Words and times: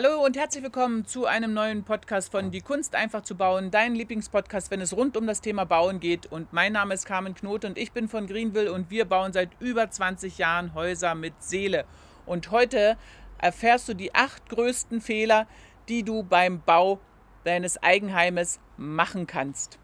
Hallo 0.00 0.24
und 0.24 0.36
herzlich 0.36 0.62
willkommen 0.62 1.06
zu 1.06 1.26
einem 1.26 1.54
neuen 1.54 1.82
Podcast 1.82 2.30
von 2.30 2.52
Die 2.52 2.60
Kunst 2.60 2.94
einfach 2.94 3.22
zu 3.22 3.34
bauen, 3.34 3.72
dein 3.72 3.96
Lieblingspodcast, 3.96 4.70
wenn 4.70 4.80
es 4.80 4.96
rund 4.96 5.16
um 5.16 5.26
das 5.26 5.40
Thema 5.40 5.64
Bauen 5.64 5.98
geht. 5.98 6.26
Und 6.26 6.52
mein 6.52 6.74
Name 6.74 6.94
ist 6.94 7.04
Carmen 7.04 7.34
Knote 7.34 7.66
und 7.66 7.76
ich 7.76 7.90
bin 7.90 8.06
von 8.06 8.28
Greenville 8.28 8.72
und 8.72 8.92
wir 8.92 9.06
bauen 9.06 9.32
seit 9.32 9.50
über 9.58 9.90
20 9.90 10.38
Jahren 10.38 10.72
Häuser 10.74 11.16
mit 11.16 11.42
Seele. 11.42 11.84
Und 12.26 12.52
heute 12.52 12.96
erfährst 13.38 13.88
du 13.88 13.94
die 13.94 14.14
acht 14.14 14.48
größten 14.48 15.00
Fehler, 15.00 15.48
die 15.88 16.04
du 16.04 16.22
beim 16.22 16.62
Bau 16.64 17.00
deines 17.42 17.82
Eigenheimes 17.82 18.60
machen 18.76 19.26
kannst. 19.26 19.80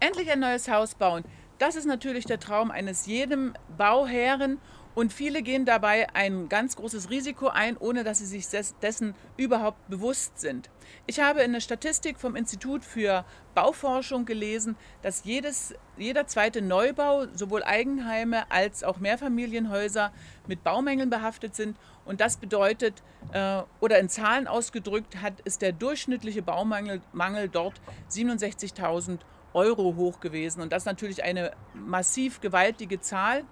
Endlich 0.00 0.30
ein 0.30 0.40
neues 0.40 0.70
Haus 0.70 0.94
bauen. 0.94 1.22
Das 1.58 1.76
ist 1.76 1.84
natürlich 1.84 2.24
der 2.24 2.40
Traum 2.40 2.70
eines 2.70 3.04
jedem 3.04 3.52
Bauherren 3.76 4.58
und 4.98 5.12
viele 5.12 5.42
gehen 5.42 5.64
dabei 5.64 6.12
ein 6.12 6.48
ganz 6.48 6.74
großes 6.74 7.08
Risiko 7.08 7.46
ein, 7.46 7.76
ohne 7.76 8.02
dass 8.02 8.18
sie 8.18 8.26
sich 8.26 8.48
dessen 8.82 9.14
überhaupt 9.36 9.88
bewusst 9.88 10.40
sind. 10.40 10.70
Ich 11.06 11.20
habe 11.20 11.42
in 11.42 11.52
der 11.52 11.60
Statistik 11.60 12.18
vom 12.18 12.34
Institut 12.34 12.84
für 12.84 13.24
Bauforschung 13.54 14.24
gelesen, 14.24 14.74
dass 15.02 15.22
jedes, 15.22 15.72
jeder 15.98 16.26
zweite 16.26 16.62
Neubau, 16.62 17.26
sowohl 17.32 17.62
Eigenheime 17.62 18.50
als 18.50 18.82
auch 18.82 18.98
Mehrfamilienhäuser, 18.98 20.10
mit 20.48 20.64
Baumängeln 20.64 21.10
behaftet 21.10 21.54
sind. 21.54 21.76
Und 22.04 22.20
das 22.20 22.36
bedeutet, 22.36 23.04
äh, 23.32 23.62
oder 23.78 24.00
in 24.00 24.08
Zahlen 24.08 24.48
ausgedrückt, 24.48 25.22
hat, 25.22 25.38
ist 25.42 25.62
der 25.62 25.70
durchschnittliche 25.70 26.42
Baumangel 26.42 27.02
Mangel 27.12 27.48
dort 27.48 27.80
67.000 28.10 29.20
Euro 29.52 29.94
hoch 29.94 30.18
gewesen. 30.18 30.60
Und 30.60 30.72
das 30.72 30.82
ist 30.82 30.86
natürlich 30.86 31.22
eine 31.22 31.52
massiv 31.72 32.40
gewaltige 32.40 33.00
Zahl. 33.00 33.44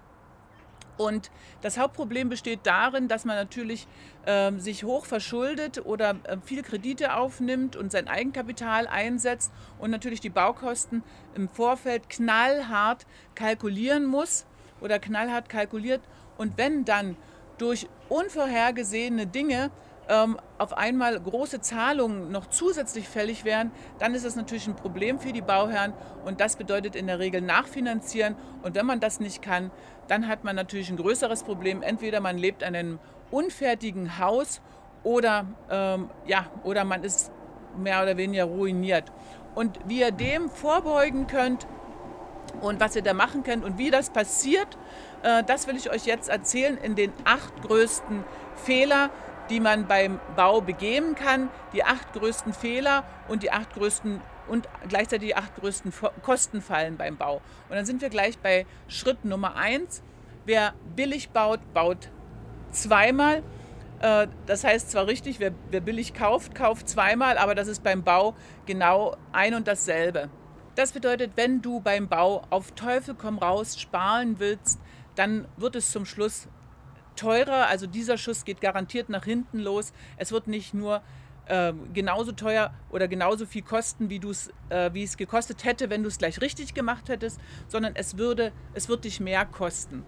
Und 0.97 1.31
das 1.63 1.79
Hauptproblem 1.79 2.29
besteht 2.29 2.61
darin, 2.65 3.09
dass 3.09 3.25
man 3.25 3.37
natürlich 3.37 3.87
äh, 4.25 4.53
sich 4.53 4.85
hoch 4.85 5.07
verschuldet 5.07 5.85
oder 5.85 6.17
äh, 6.25 6.39
viel 6.45 6.63
Kredite 6.63 7.15
aufnimmt 7.15 7.77
und 7.77 7.93
sein 7.93 8.09
Eigenkapital 8.09 8.87
einsetzt 8.87 9.53
und 9.79 9.91
natürlich 9.91 10.21
die 10.21 10.31
Baukosten 10.31 11.03
im 11.35 11.49
Vorfeld 11.49 12.09
knallhart 12.09 13.07
kalkulieren 13.35 14.07
muss 14.07 14.47
oder 14.81 14.99
knallhart 14.99 15.49
kalkuliert. 15.49 16.01
Und 16.39 16.57
wenn 16.57 16.85
dann 16.85 17.17
durch 17.59 17.89
unvorhergesehene 18.09 19.27
Dinge 19.27 19.71
ähm, 20.09 20.39
auf 20.59 20.77
einmal 20.77 21.19
große 21.21 21.61
Zahlungen 21.61 22.31
noch 22.31 22.47
zusätzlich 22.47 23.09
fällig 23.09 23.45
wären, 23.45 23.71
dann 23.99 24.15
ist 24.15 24.25
das 24.25 24.37
natürlich 24.37 24.67
ein 24.67 24.77
Problem 24.77 25.19
für 25.19 25.33
die 25.33 25.41
Bauherren 25.41 25.93
und 26.25 26.41
das 26.41 26.57
bedeutet 26.57 26.97
in 26.97 27.07
der 27.07 27.19
Regel 27.19 27.41
nachfinanzieren. 27.41 28.37
Und 28.63 28.75
wenn 28.75 28.87
man 28.87 29.01
das 29.01 29.21
nicht 29.21 29.43
kann, 29.43 29.71
dann 30.09 30.29
hat 30.29 30.45
man 30.45 30.57
natürlich 30.57 30.91
ein 30.91 30.97
größeres 30.97 31.43
Problem. 31.43 31.83
Entweder 31.83 32.21
man 32.21 32.39
lebt 32.39 32.63
in 32.63 32.75
einem 32.75 32.99
unfertigen 33.31 34.19
Haus 34.19 34.61
oder, 35.03 35.47
ähm, 35.71 36.11
ja, 36.27 36.47
oder 36.63 36.85
man 36.85 37.05
ist 37.05 37.33
mehr 37.77 38.03
oder 38.03 38.17
weniger 38.17 38.45
ruiniert. 38.45 39.13
Und 39.55 39.79
wie 39.87 40.01
ihr 40.01 40.11
dem 40.13 40.51
vorbeugen 40.51 41.27
könnt 41.27 41.67
und 42.61 42.81
was 42.81 42.97
ihr 42.97 43.03
da 43.03 43.15
machen 43.15 43.43
könnt 43.43 43.65
und 43.65 43.79
wie 43.79 43.91
das 43.91 44.11
passiert, 44.11 44.79
äh, 45.23 45.43
das 45.45 45.67
will 45.67 45.77
ich 45.77 45.91
euch 45.91 46.07
jetzt 46.07 46.29
erzählen 46.29 46.79
in 46.79 46.95
den 46.95 47.13
acht 47.25 47.63
größten 47.63 48.25
Fehler, 48.55 49.11
die 49.51 49.61
man 49.61 49.87
beim 49.87 50.21
Bau 50.35 50.61
begehen 50.61 51.15
kann, 51.15 51.49
die 51.73 51.85
acht 51.85 52.13
größten 52.13 52.53
Fehler 52.53 53.05
und 53.29 53.43
die 53.43 53.53
acht 53.53 53.73
größten 53.75 54.21
und 54.49 54.69
gleichzeitig 54.89 55.29
die 55.29 55.37
acht 55.37 55.55
größten 55.57 55.93
Kostenfallen 56.23 56.97
beim 56.97 57.17
Bau. 57.17 57.41
Und 57.69 57.77
dann 57.77 57.87
sind 57.87 58.01
wir 58.01 58.11
gleich 58.11 58.39
bei 58.39 58.67
Schritt 58.89 59.25
Nummer 59.25 59.57
eins. 59.57 60.03
Wer 60.45 60.75
billig 60.95 61.31
baut, 61.31 61.61
baut 61.75 62.11
zweimal. 62.71 63.43
Äh, 64.01 64.29
das 64.47 64.65
heißt 64.65 64.91
zwar 64.91 65.07
richtig, 65.07 65.41
wer, 65.41 65.53
wer 65.71 65.81
billig 65.81 66.15
kauft, 66.15 66.55
kauft 66.55 66.89
zweimal, 66.89 67.39
aber 67.39 67.55
das 67.55 67.69
ist 67.69 67.83
beim 67.83 68.05
Bau 68.05 68.35
genau 68.67 69.17
ein 69.33 69.55
und 69.55 69.67
dasselbe. 69.67 70.31
Das 70.77 70.93
bedeutet, 70.93 71.33
wenn 71.37 71.63
du 71.63 71.81
beim 71.81 72.07
Bau 72.07 72.43
auf 72.51 72.73
Teufel 72.73 73.15
komm 73.15 73.39
raus 73.39 73.81
sparen 73.81 74.39
willst, 74.39 74.79
dann 75.15 75.49
wird 75.57 75.75
es 75.75 75.91
zum 75.91 76.05
Schluss 76.05 76.49
teurer. 77.17 77.67
Also 77.67 77.87
dieser 77.87 78.19
Schuss 78.19 78.45
geht 78.45 78.61
garantiert 78.61 79.09
nach 79.09 79.25
hinten 79.25 79.59
los. 79.59 79.93
Es 80.17 80.33
wird 80.33 80.47
nicht 80.47 80.75
nur 80.75 81.03
äh, 81.47 81.73
genauso 81.93 82.33
teuer 82.33 82.73
oder 82.91 83.09
genauso 83.09 83.47
viel 83.47 83.63
kosten, 83.63 84.11
wie, 84.11 84.21
äh, 84.69 84.93
wie 84.93 85.03
es 85.03 85.17
gekostet 85.17 85.65
hätte, 85.65 85.91
wenn 85.91 86.03
du 86.03 86.09
es 86.09 86.19
gleich 86.19 86.41
richtig 86.41 86.75
gemacht 86.75 87.09
hättest, 87.09 87.41
sondern 87.69 87.95
es, 87.97 88.19
würde, 88.19 88.53
es 88.75 88.89
wird 88.89 89.05
dich 89.05 89.21
mehr 89.21 89.47
kosten. 89.47 90.05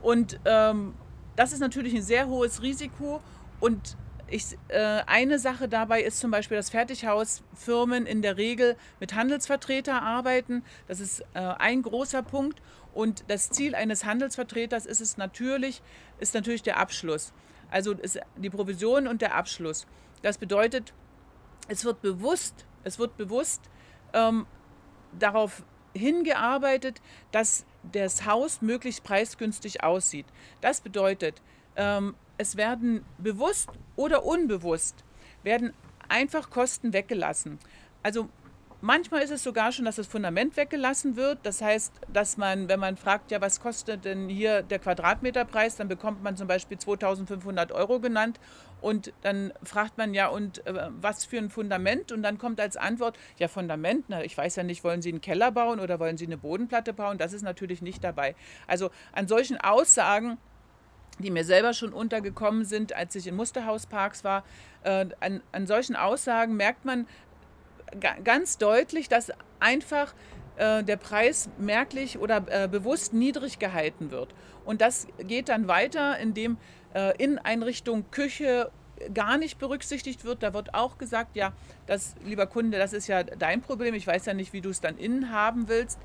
Und 0.00 0.38
ähm, 0.44 0.94
das 1.36 1.52
ist 1.52 1.60
natürlich 1.60 1.94
ein 1.94 2.02
sehr 2.02 2.26
hohes 2.26 2.62
Risiko 2.62 3.20
und 3.60 3.96
ich, 4.32 4.56
äh, 4.68 5.02
eine 5.06 5.38
Sache 5.38 5.68
dabei 5.68 6.02
ist 6.02 6.18
zum 6.18 6.30
Beispiel, 6.30 6.56
dass 6.56 6.70
Fertighausfirmen 6.70 8.06
in 8.06 8.22
der 8.22 8.38
Regel 8.38 8.76
mit 8.98 9.14
Handelsvertretern 9.14 10.02
arbeiten. 10.02 10.64
Das 10.88 11.00
ist 11.00 11.20
äh, 11.34 11.38
ein 11.38 11.82
großer 11.82 12.22
Punkt. 12.22 12.62
Und 12.94 13.24
das 13.28 13.50
Ziel 13.50 13.74
eines 13.74 14.04
Handelsvertreters 14.04 14.86
ist 14.86 15.00
es 15.00 15.16
natürlich, 15.16 15.82
ist 16.18 16.34
natürlich 16.34 16.62
der 16.62 16.78
Abschluss. 16.78 17.32
Also 17.70 17.94
die 18.36 18.50
Provision 18.50 19.06
und 19.06 19.22
der 19.22 19.34
Abschluss. 19.34 19.86
Das 20.20 20.38
bedeutet, 20.38 20.92
es 21.68 21.84
wird 21.84 22.02
bewusst, 22.02 22.66
es 22.84 22.98
wird 22.98 23.16
bewusst 23.16 23.62
ähm, 24.12 24.46
darauf 25.18 25.62
hingearbeitet, 25.94 27.00
dass 27.30 27.64
das 27.92 28.26
Haus 28.26 28.62
möglichst 28.62 29.04
preisgünstig 29.04 29.82
aussieht. 29.82 30.26
Das 30.60 30.80
bedeutet, 30.80 31.42
ähm, 31.76 32.14
es 32.38 32.56
werden 32.56 33.04
bewusst 33.18 33.70
oder 33.96 34.24
unbewusst, 34.24 35.04
werden 35.42 35.72
einfach 36.08 36.50
Kosten 36.50 36.92
weggelassen. 36.92 37.58
Also 38.02 38.28
manchmal 38.82 39.22
ist 39.22 39.30
es 39.30 39.42
sogar 39.42 39.72
schon, 39.72 39.86
dass 39.86 39.96
das 39.96 40.06
Fundament 40.06 40.56
weggelassen 40.56 41.16
wird. 41.16 41.38
Das 41.44 41.62
heißt, 41.62 41.92
dass 42.12 42.36
man, 42.36 42.68
wenn 42.68 42.80
man 42.80 42.98
fragt, 42.98 43.30
ja, 43.30 43.40
was 43.40 43.60
kostet 43.60 44.04
denn 44.04 44.28
hier 44.28 44.62
der 44.62 44.78
Quadratmeterpreis, 44.78 45.76
dann 45.76 45.88
bekommt 45.88 46.22
man 46.22 46.36
zum 46.36 46.48
Beispiel 46.48 46.78
2500 46.78 47.72
Euro 47.72 48.00
genannt. 48.00 48.38
Und 48.82 49.12
dann 49.22 49.52
fragt 49.62 49.96
man 49.96 50.12
ja, 50.12 50.26
und 50.26 50.66
äh, 50.66 50.90
was 51.00 51.24
für 51.24 51.38
ein 51.38 51.48
Fundament? 51.48 52.12
Und 52.12 52.22
dann 52.22 52.36
kommt 52.36 52.60
als 52.60 52.76
Antwort, 52.76 53.16
ja, 53.38 53.48
Fundament, 53.48 54.06
na, 54.08 54.24
ich 54.24 54.36
weiß 54.36 54.56
ja 54.56 54.64
nicht, 54.64 54.84
wollen 54.84 55.00
Sie 55.00 55.10
einen 55.10 55.20
Keller 55.20 55.52
bauen 55.52 55.80
oder 55.80 56.00
wollen 56.00 56.18
Sie 56.18 56.26
eine 56.26 56.36
Bodenplatte 56.36 56.92
bauen? 56.92 57.16
Das 57.16 57.32
ist 57.32 57.42
natürlich 57.42 57.80
nicht 57.80 58.02
dabei. 58.04 58.34
Also 58.66 58.90
an 59.12 59.28
solchen 59.28 59.58
Aussagen 59.58 60.36
die 61.18 61.30
mir 61.30 61.44
selber 61.44 61.74
schon 61.74 61.92
untergekommen 61.92 62.64
sind, 62.64 62.94
als 62.94 63.14
ich 63.14 63.26
in 63.26 63.36
Musterhausparks 63.36 64.24
war. 64.24 64.44
Äh, 64.82 65.06
an, 65.20 65.42
an 65.52 65.66
solchen 65.66 65.94
Aussagen 65.94 66.56
merkt 66.56 66.84
man 66.84 67.06
ganz 68.24 68.58
deutlich, 68.58 69.08
dass 69.08 69.32
einfach 69.60 70.14
äh, 70.56 70.82
der 70.82 70.96
Preis 70.96 71.48
merklich 71.58 72.18
oder 72.18 72.44
äh, 72.48 72.68
bewusst 72.68 73.12
niedrig 73.12 73.58
gehalten 73.58 74.10
wird. 74.10 74.34
Und 74.64 74.80
das 74.80 75.06
geht 75.18 75.48
dann 75.48 75.68
weiter, 75.68 76.18
indem 76.18 76.58
äh, 76.94 77.16
Inneneinrichtung, 77.22 78.10
Küche 78.10 78.70
gar 79.14 79.38
nicht 79.38 79.58
berücksichtigt 79.58 80.24
wird. 80.24 80.42
Da 80.42 80.54
wird 80.54 80.74
auch 80.74 80.98
gesagt, 80.98 81.36
ja, 81.36 81.52
das, 81.86 82.14
lieber 82.24 82.46
Kunde, 82.46 82.78
das 82.78 82.92
ist 82.92 83.06
ja 83.06 83.22
dein 83.22 83.62
Problem. 83.62 83.94
Ich 83.94 84.06
weiß 84.06 84.26
ja 84.26 84.34
nicht, 84.34 84.52
wie 84.52 84.60
du 84.60 84.70
es 84.70 84.80
dann 84.80 84.98
innen 84.98 85.32
haben 85.32 85.68
willst. 85.68 85.98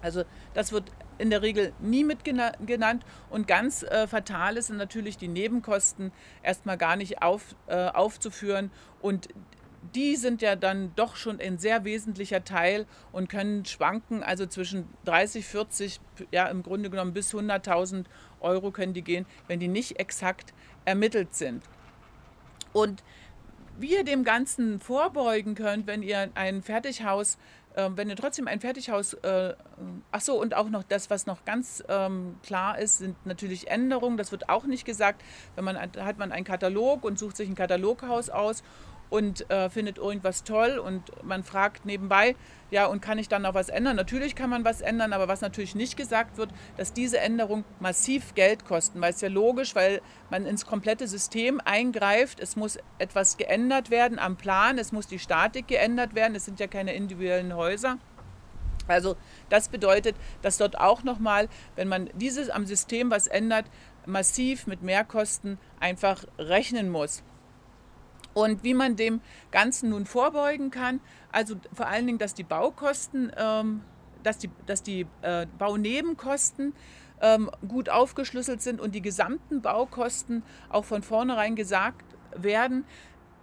Also 0.00 0.22
das 0.54 0.72
wird 0.72 0.92
in 1.18 1.30
der 1.30 1.42
Regel 1.42 1.72
nie 1.80 2.04
mitgenannt. 2.04 3.04
Und 3.30 3.48
ganz 3.48 3.82
äh, 3.82 4.06
fatal 4.06 4.60
sind 4.62 4.76
natürlich 4.76 5.16
die 5.16 5.28
Nebenkosten 5.28 6.12
erstmal 6.42 6.78
gar 6.78 6.96
nicht 6.96 7.22
auf, 7.22 7.56
äh, 7.66 7.88
aufzuführen. 7.88 8.70
Und 9.02 9.28
die 9.94 10.16
sind 10.16 10.42
ja 10.42 10.56
dann 10.56 10.92
doch 10.96 11.16
schon 11.16 11.40
ein 11.40 11.58
sehr 11.58 11.84
wesentlicher 11.84 12.44
Teil 12.44 12.86
und 13.12 13.28
können 13.28 13.64
schwanken, 13.64 14.22
also 14.22 14.46
zwischen 14.46 14.88
30, 15.04 15.46
40, 15.46 16.00
ja 16.30 16.46
im 16.46 16.62
Grunde 16.62 16.90
genommen 16.90 17.12
bis 17.12 17.34
100.000 17.34 18.04
Euro 18.40 18.70
können 18.70 18.94
die 18.94 19.02
gehen, 19.02 19.26
wenn 19.46 19.60
die 19.60 19.68
nicht 19.68 19.98
exakt 19.98 20.54
ermittelt 20.84 21.34
sind. 21.34 21.62
Und 22.72 23.02
wie 23.78 23.94
ihr 23.94 24.04
dem 24.04 24.24
Ganzen 24.24 24.80
vorbeugen 24.80 25.54
könnt, 25.54 25.86
wenn 25.86 26.02
ihr 26.02 26.30
ein 26.34 26.62
Fertighaus 26.62 27.38
ähm, 27.78 27.96
wenn 27.96 28.08
ihr 28.08 28.16
trotzdem 28.16 28.48
ein 28.48 28.58
Fertighaus, 28.58 29.14
äh, 29.14 29.54
ach 30.10 30.20
so, 30.20 30.40
und 30.40 30.54
auch 30.54 30.68
noch 30.68 30.82
das, 30.82 31.10
was 31.10 31.26
noch 31.26 31.44
ganz 31.44 31.84
ähm, 31.88 32.34
klar 32.42 32.76
ist, 32.76 32.98
sind 32.98 33.24
natürlich 33.24 33.68
Änderungen. 33.68 34.16
Das 34.16 34.32
wird 34.32 34.48
auch 34.48 34.64
nicht 34.64 34.84
gesagt. 34.84 35.22
Wenn 35.54 35.64
man 35.64 35.78
hat 35.78 36.18
man 36.18 36.32
einen 36.32 36.44
Katalog 36.44 37.04
und 37.04 37.20
sucht 37.20 37.36
sich 37.36 37.48
ein 37.48 37.54
Kataloghaus 37.54 38.30
aus 38.30 38.64
und 39.10 39.50
äh, 39.50 39.70
findet 39.70 39.98
irgendwas 39.98 40.44
toll 40.44 40.78
und 40.78 41.02
man 41.24 41.44
fragt 41.44 41.86
nebenbei, 41.86 42.36
ja, 42.70 42.86
und 42.86 43.00
kann 43.00 43.18
ich 43.18 43.28
dann 43.28 43.42
noch 43.42 43.54
was 43.54 43.70
ändern? 43.70 43.96
Natürlich 43.96 44.34
kann 44.34 44.50
man 44.50 44.64
was 44.64 44.82
ändern, 44.82 45.14
aber 45.14 45.26
was 45.26 45.40
natürlich 45.40 45.74
nicht 45.74 45.96
gesagt 45.96 46.36
wird, 46.36 46.50
dass 46.76 46.92
diese 46.92 47.18
Änderungen 47.18 47.64
massiv 47.80 48.34
Geld 48.34 48.66
kosten, 48.66 49.00
weil 49.00 49.12
es 49.12 49.20
ja 49.22 49.28
logisch, 49.28 49.74
weil 49.74 50.02
man 50.28 50.44
ins 50.44 50.66
komplette 50.66 51.08
System 51.08 51.60
eingreift. 51.64 52.40
Es 52.40 52.56
muss 52.56 52.78
etwas 52.98 53.38
geändert 53.38 53.90
werden 53.90 54.18
am 54.18 54.36
Plan, 54.36 54.76
es 54.78 54.92
muss 54.92 55.06
die 55.06 55.18
Statik 55.18 55.66
geändert 55.66 56.14
werden, 56.14 56.34
es 56.34 56.44
sind 56.44 56.60
ja 56.60 56.66
keine 56.66 56.92
individuellen 56.92 57.54
Häuser. 57.56 57.98
Also 58.86 59.16
das 59.48 59.68
bedeutet, 59.68 60.16
dass 60.42 60.58
dort 60.58 60.78
auch 60.78 61.02
nochmal, 61.04 61.48
wenn 61.76 61.88
man 61.88 62.10
dieses 62.14 62.50
am 62.50 62.66
System 62.66 63.10
was 63.10 63.26
ändert, 63.26 63.66
massiv 64.06 64.66
mit 64.66 64.82
Mehrkosten 64.82 65.58
einfach 65.78 66.24
rechnen 66.38 66.88
muss. 66.88 67.22
Und 68.34 68.62
wie 68.62 68.74
man 68.74 68.96
dem 68.96 69.20
Ganzen 69.50 69.90
nun 69.90 70.06
vorbeugen 70.06 70.70
kann, 70.70 71.00
also 71.32 71.56
vor 71.72 71.86
allen 71.86 72.06
Dingen, 72.06 72.18
dass 72.18 72.34
die 72.34 72.44
Baukosten, 72.44 73.32
ähm, 73.36 73.82
dass 74.22 74.38
die, 74.38 74.50
dass 74.66 74.82
die 74.82 75.06
äh, 75.22 75.46
Baunebenkosten 75.58 76.74
ähm, 77.20 77.50
gut 77.66 77.88
aufgeschlüsselt 77.88 78.62
sind 78.62 78.80
und 78.80 78.94
die 78.94 79.02
gesamten 79.02 79.60
Baukosten 79.60 80.42
auch 80.68 80.84
von 80.84 81.02
vornherein 81.02 81.56
gesagt 81.56 82.04
werden, 82.36 82.84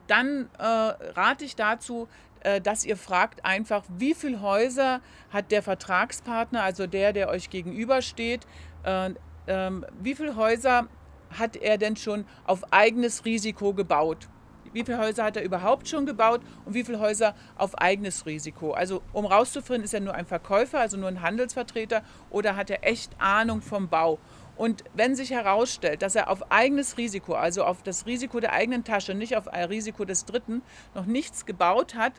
dann 0.07 0.49
äh, 0.59 0.63
rate 0.63 1.45
ich 1.45 1.55
dazu, 1.55 2.07
äh, 2.41 2.61
dass 2.61 2.85
ihr 2.85 2.97
fragt 2.97 3.43
einfach, 3.43 3.83
wie 3.97 4.13
viele 4.13 4.41
Häuser 4.41 5.01
hat 5.31 5.51
der 5.51 5.63
Vertragspartner, 5.63 6.61
also 6.61 6.87
der, 6.87 7.11
der 7.11 7.29
euch 7.29 7.49
gegenübersteht, 7.49 8.45
äh, 8.83 9.11
ähm, 9.47 9.85
wie 9.99 10.15
viele 10.15 10.35
Häuser 10.35 10.87
hat 11.31 11.55
er 11.55 11.77
denn 11.77 11.95
schon 11.95 12.25
auf 12.45 12.71
eigenes 12.71 13.25
Risiko 13.25 13.73
gebaut? 13.73 14.29
Wie 14.75 14.83
viele 14.83 14.97
Häuser 14.97 15.23
hat 15.23 15.37
er 15.37 15.43
überhaupt 15.43 15.87
schon 15.87 16.05
gebaut 16.05 16.41
und 16.65 16.73
wie 16.73 16.83
viele 16.83 16.99
Häuser 16.99 17.33
auf 17.57 17.77
eigenes 17.79 18.25
Risiko? 18.25 18.73
Also 18.73 19.01
um 19.13 19.25
rauszufinden, 19.25 19.85
ist 19.85 19.93
er 19.93 20.01
nur 20.01 20.13
ein 20.13 20.25
Verkäufer, 20.25 20.81
also 20.81 20.97
nur 20.97 21.07
ein 21.07 21.21
Handelsvertreter 21.21 22.03
oder 22.29 22.57
hat 22.57 22.69
er 22.69 22.85
echt 22.85 23.13
Ahnung 23.17 23.61
vom 23.61 23.87
Bau? 23.87 24.19
Und 24.57 24.83
wenn 24.93 25.15
sich 25.15 25.31
herausstellt, 25.31 26.01
dass 26.01 26.15
er 26.15 26.29
auf 26.29 26.51
eigenes 26.51 26.97
Risiko, 26.97 27.35
also 27.35 27.63
auf 27.63 27.83
das 27.83 28.05
Risiko 28.05 28.41
der 28.41 28.51
eigenen 28.51 28.83
Tasche, 28.83 29.13
nicht 29.13 29.37
auf 29.37 29.47
ein 29.47 29.63
Risiko 29.63 30.03
des 30.03 30.25
Dritten, 30.25 30.61
noch 30.93 31.05
nichts 31.05 31.45
gebaut 31.45 31.95
hat, 31.95 32.11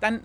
dann 0.00 0.24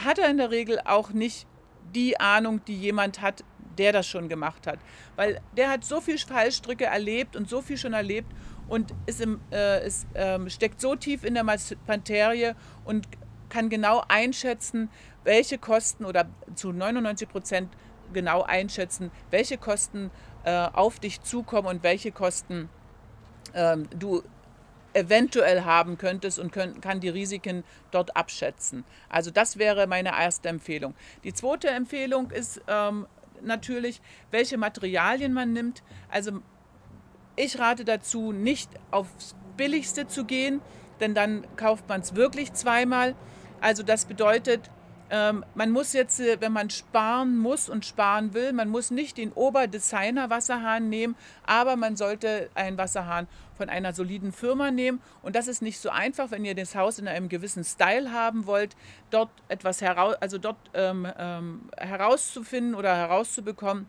hat 0.00 0.20
er 0.20 0.30
in 0.30 0.36
der 0.36 0.52
Regel 0.52 0.78
auch 0.84 1.10
nicht 1.10 1.48
die 1.92 2.20
Ahnung, 2.20 2.64
die 2.66 2.76
jemand 2.76 3.20
hat, 3.20 3.42
der 3.78 3.92
das 3.92 4.06
schon 4.06 4.28
gemacht 4.28 4.68
hat. 4.68 4.78
Weil 5.16 5.40
der 5.56 5.70
hat 5.70 5.84
so 5.84 6.00
viel 6.00 6.18
Fallstricke 6.18 6.84
erlebt 6.84 7.34
und 7.34 7.48
so 7.48 7.62
viel 7.62 7.78
schon 7.78 7.94
erlebt 7.94 8.30
und 8.70 8.94
ist 9.04 9.20
im, 9.20 9.40
äh, 9.52 9.86
ist, 9.86 10.06
äh, 10.14 10.48
steckt 10.48 10.80
so 10.80 10.94
tief 10.96 11.24
in 11.24 11.34
der 11.34 11.44
Materie 11.44 12.56
und 12.84 13.06
kann 13.50 13.68
genau 13.68 14.02
einschätzen, 14.08 14.88
welche 15.24 15.58
Kosten 15.58 16.04
oder 16.06 16.26
zu 16.54 16.72
99 16.72 17.28
Prozent 17.28 17.68
genau 18.12 18.42
einschätzen, 18.42 19.10
welche 19.30 19.58
Kosten 19.58 20.10
äh, 20.44 20.68
auf 20.72 21.00
dich 21.00 21.20
zukommen 21.20 21.68
und 21.68 21.82
welche 21.82 22.12
Kosten 22.12 22.70
ähm, 23.54 23.88
du 23.98 24.22
eventuell 24.92 25.64
haben 25.64 25.98
könntest 25.98 26.38
und 26.38 26.52
können, 26.52 26.80
kann 26.80 27.00
die 27.00 27.08
Risiken 27.08 27.64
dort 27.90 28.16
abschätzen. 28.16 28.84
Also 29.08 29.30
das 29.30 29.58
wäre 29.58 29.86
meine 29.86 30.10
erste 30.10 30.48
Empfehlung. 30.48 30.94
Die 31.24 31.32
zweite 31.32 31.68
Empfehlung 31.68 32.30
ist 32.30 32.60
ähm, 32.68 33.06
natürlich, 33.42 34.00
welche 34.30 34.58
Materialien 34.58 35.32
man 35.32 35.52
nimmt. 35.52 35.82
Also 36.08 36.40
ich 37.40 37.58
rate 37.58 37.84
dazu, 37.84 38.32
nicht 38.32 38.70
aufs 38.90 39.34
Billigste 39.56 40.06
zu 40.06 40.24
gehen, 40.24 40.60
denn 41.00 41.14
dann 41.14 41.46
kauft 41.56 41.88
man 41.88 42.00
es 42.00 42.14
wirklich 42.14 42.52
zweimal. 42.52 43.14
Also 43.60 43.82
das 43.82 44.04
bedeutet, 44.04 44.70
ähm, 45.10 45.44
man 45.54 45.70
muss 45.70 45.92
jetzt, 45.92 46.20
äh, 46.20 46.40
wenn 46.40 46.52
man 46.52 46.70
sparen 46.70 47.36
muss 47.36 47.68
und 47.68 47.84
sparen 47.84 48.32
will, 48.32 48.52
man 48.52 48.68
muss 48.68 48.90
nicht 48.90 49.18
den 49.18 49.32
Oberdesigner-Wasserhahn 49.32 50.88
nehmen, 50.88 51.16
aber 51.44 51.76
man 51.76 51.96
sollte 51.96 52.48
einen 52.54 52.78
Wasserhahn 52.78 53.26
von 53.56 53.68
einer 53.68 53.92
soliden 53.92 54.32
Firma 54.32 54.70
nehmen. 54.70 55.00
Und 55.22 55.34
das 55.34 55.48
ist 55.48 55.62
nicht 55.62 55.80
so 55.80 55.90
einfach, 55.90 56.30
wenn 56.30 56.44
ihr 56.44 56.54
das 56.54 56.76
Haus 56.76 56.98
in 56.98 57.08
einem 57.08 57.28
gewissen 57.28 57.64
Style 57.64 58.12
haben 58.12 58.46
wollt, 58.46 58.76
dort 59.10 59.30
etwas 59.48 59.80
heraus, 59.80 60.14
also 60.20 60.38
dort 60.38 60.58
ähm, 60.74 61.06
ähm, 61.18 61.68
herauszufinden 61.76 62.74
oder 62.76 62.96
herauszubekommen 62.96 63.86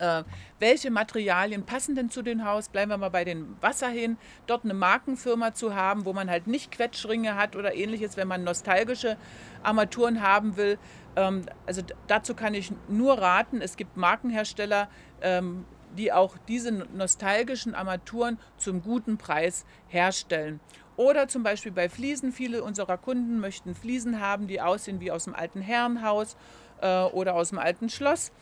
äh, 0.00 0.24
welche 0.58 0.90
Materialien 0.90 1.64
passen 1.64 1.94
denn 1.94 2.10
zu 2.10 2.22
dem 2.22 2.44
Haus? 2.44 2.68
Bleiben 2.68 2.90
wir 2.90 2.98
mal 2.98 3.10
bei 3.10 3.24
den 3.24 3.56
Wasserhähnen. 3.60 4.18
Dort 4.46 4.64
eine 4.64 4.74
Markenfirma 4.74 5.54
zu 5.54 5.74
haben, 5.74 6.04
wo 6.04 6.12
man 6.12 6.30
halt 6.30 6.46
nicht 6.46 6.72
Quetschringe 6.72 7.36
hat 7.36 7.54
oder 7.54 7.74
ähnliches, 7.74 8.16
wenn 8.16 8.28
man 8.28 8.42
nostalgische 8.42 9.16
Armaturen 9.62 10.22
haben 10.22 10.56
will. 10.56 10.78
Ähm, 11.16 11.46
also 11.66 11.82
dazu 12.06 12.34
kann 12.34 12.54
ich 12.54 12.72
nur 12.88 13.18
raten. 13.18 13.60
Es 13.60 13.76
gibt 13.76 13.96
Markenhersteller, 13.96 14.88
ähm, 15.20 15.64
die 15.96 16.12
auch 16.12 16.36
diese 16.48 16.72
nostalgischen 16.72 17.74
Armaturen 17.74 18.38
zum 18.56 18.82
guten 18.82 19.18
Preis 19.18 19.64
herstellen. 19.88 20.60
Oder 20.96 21.28
zum 21.28 21.42
Beispiel 21.42 21.72
bei 21.72 21.88
Fliesen. 21.88 22.32
Viele 22.32 22.62
unserer 22.62 22.96
Kunden 22.96 23.40
möchten 23.40 23.74
Fliesen 23.74 24.20
haben, 24.20 24.46
die 24.46 24.60
aussehen 24.60 25.00
wie 25.00 25.10
aus 25.10 25.24
dem 25.24 25.34
alten 25.34 25.60
Herrenhaus 25.60 26.36
äh, 26.80 27.02
oder 27.04 27.34
aus 27.34 27.50
dem 27.50 27.58
alten 27.58 27.88
Schloss. 27.88 28.32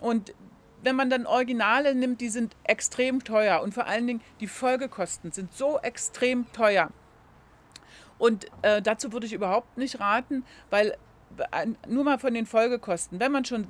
Und 0.00 0.34
wenn 0.82 0.96
man 0.96 1.10
dann 1.10 1.26
Originale 1.26 1.94
nimmt, 1.94 2.20
die 2.20 2.28
sind 2.28 2.56
extrem 2.64 3.24
teuer 3.24 3.62
und 3.62 3.74
vor 3.74 3.86
allen 3.86 4.06
Dingen 4.06 4.20
die 4.40 4.46
Folgekosten 4.46 5.32
sind 5.32 5.52
so 5.52 5.78
extrem 5.78 6.50
teuer. 6.52 6.90
Und 8.18 8.46
äh, 8.62 8.82
dazu 8.82 9.12
würde 9.12 9.26
ich 9.26 9.32
überhaupt 9.32 9.76
nicht 9.76 10.00
raten, 10.00 10.44
weil 10.70 10.96
nur 11.86 12.04
mal 12.04 12.18
von 12.18 12.34
den 12.34 12.46
Folgekosten, 12.46 13.20
wenn 13.20 13.32
man 13.32 13.44
schon 13.44 13.68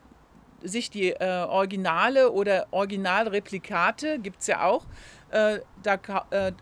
sich 0.62 0.90
die 0.90 1.10
äh, 1.10 1.44
Originale 1.44 2.32
oder 2.32 2.66
Originalreplikate, 2.70 4.18
gibt 4.18 4.40
es 4.40 4.46
ja 4.46 4.64
auch, 4.64 4.86
äh, 5.30 5.60
da, 5.82 5.98
äh, 6.30 6.52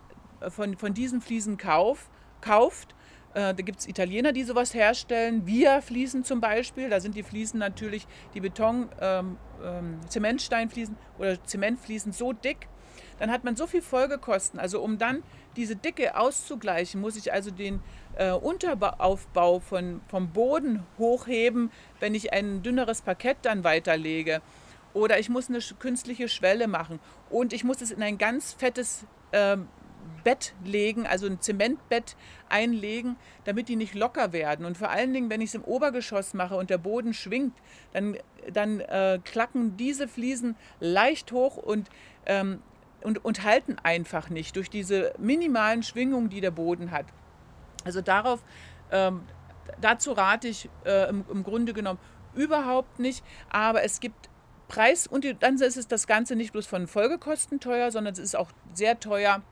von, 0.50 0.76
von 0.76 0.94
diesen 0.94 1.20
Fliesen 1.20 1.56
kauf, 1.56 2.10
kauft, 2.40 2.94
äh, 3.36 3.54
da 3.54 3.62
gibt 3.62 3.80
es 3.80 3.86
Italiener, 3.86 4.32
die 4.32 4.44
sowas 4.44 4.72
herstellen, 4.72 5.46
Via-Fliesen 5.46 6.24
zum 6.24 6.40
Beispiel. 6.40 6.88
Da 6.88 7.00
sind 7.00 7.14
die 7.14 7.22
Fliesen 7.22 7.60
natürlich, 7.60 8.06
die 8.32 8.40
Beton, 8.40 8.88
ähm, 8.98 9.36
ähm, 9.62 10.00
Zementsteinfliesen 10.08 10.96
oder 11.18 11.42
Zementfliesen 11.44 12.12
so 12.12 12.32
dick, 12.32 12.66
dann 13.18 13.30
hat 13.30 13.44
man 13.44 13.54
so 13.54 13.66
viel 13.66 13.82
Folgekosten. 13.82 14.58
Also 14.58 14.80
um 14.80 14.96
dann 14.96 15.22
diese 15.54 15.76
Dicke 15.76 16.16
auszugleichen, 16.16 16.98
muss 16.98 17.14
ich 17.16 17.30
also 17.30 17.50
den 17.50 17.80
äh, 18.16 18.32
Unteraufbau 18.32 19.58
von, 19.58 20.00
vom 20.08 20.30
Boden 20.30 20.86
hochheben, 20.98 21.70
wenn 22.00 22.14
ich 22.14 22.32
ein 22.32 22.62
dünneres 22.62 23.02
Parkett 23.02 23.36
dann 23.42 23.64
weiterlege. 23.64 24.40
Oder 24.94 25.18
ich 25.18 25.28
muss 25.28 25.50
eine 25.50 25.58
künstliche 25.78 26.30
Schwelle 26.30 26.68
machen. 26.68 27.00
Und 27.28 27.52
ich 27.52 27.64
muss 27.64 27.82
es 27.82 27.90
in 27.90 28.02
ein 28.02 28.16
ganz 28.16 28.54
fettes 28.54 29.04
äh, 29.32 29.58
Bett 30.26 30.54
legen, 30.64 31.06
also 31.06 31.26
ein 31.26 31.40
Zementbett 31.40 32.16
einlegen, 32.48 33.14
damit 33.44 33.68
die 33.68 33.76
nicht 33.76 33.94
locker 33.94 34.32
werden. 34.32 34.66
Und 34.66 34.76
vor 34.76 34.90
allen 34.90 35.12
Dingen, 35.12 35.30
wenn 35.30 35.40
ich 35.40 35.50
es 35.50 35.54
im 35.54 35.62
Obergeschoss 35.62 36.34
mache 36.34 36.56
und 36.56 36.68
der 36.68 36.78
Boden 36.78 37.14
schwingt, 37.14 37.56
dann, 37.92 38.16
dann 38.52 38.80
äh, 38.80 39.20
klacken 39.24 39.76
diese 39.76 40.08
Fliesen 40.08 40.56
leicht 40.80 41.30
hoch 41.30 41.56
und, 41.56 41.90
ähm, 42.26 42.60
und, 43.04 43.24
und 43.24 43.44
halten 43.44 43.76
einfach 43.84 44.28
nicht 44.28 44.56
durch 44.56 44.68
diese 44.68 45.14
minimalen 45.16 45.84
Schwingungen, 45.84 46.28
die 46.28 46.40
der 46.40 46.50
Boden 46.50 46.90
hat. 46.90 47.06
Also 47.84 48.00
darauf, 48.00 48.42
ähm, 48.90 49.22
dazu 49.80 50.10
rate 50.10 50.48
ich 50.48 50.68
äh, 50.84 51.08
im, 51.08 51.24
im 51.30 51.44
Grunde 51.44 51.72
genommen 51.72 52.00
überhaupt 52.34 52.98
nicht, 52.98 53.24
aber 53.48 53.84
es 53.84 54.00
gibt 54.00 54.28
Preis 54.66 55.06
und 55.06 55.24
dann 55.38 55.54
ist 55.54 55.76
es 55.76 55.86
das 55.86 56.08
Ganze 56.08 56.34
nicht 56.34 56.50
bloß 56.50 56.66
von 56.66 56.88
Folgekosten 56.88 57.60
teuer, 57.60 57.92
sondern 57.92 58.12
es 58.12 58.18
ist 58.18 58.34
auch 58.34 58.50
sehr 58.74 58.98
teuer 58.98 59.42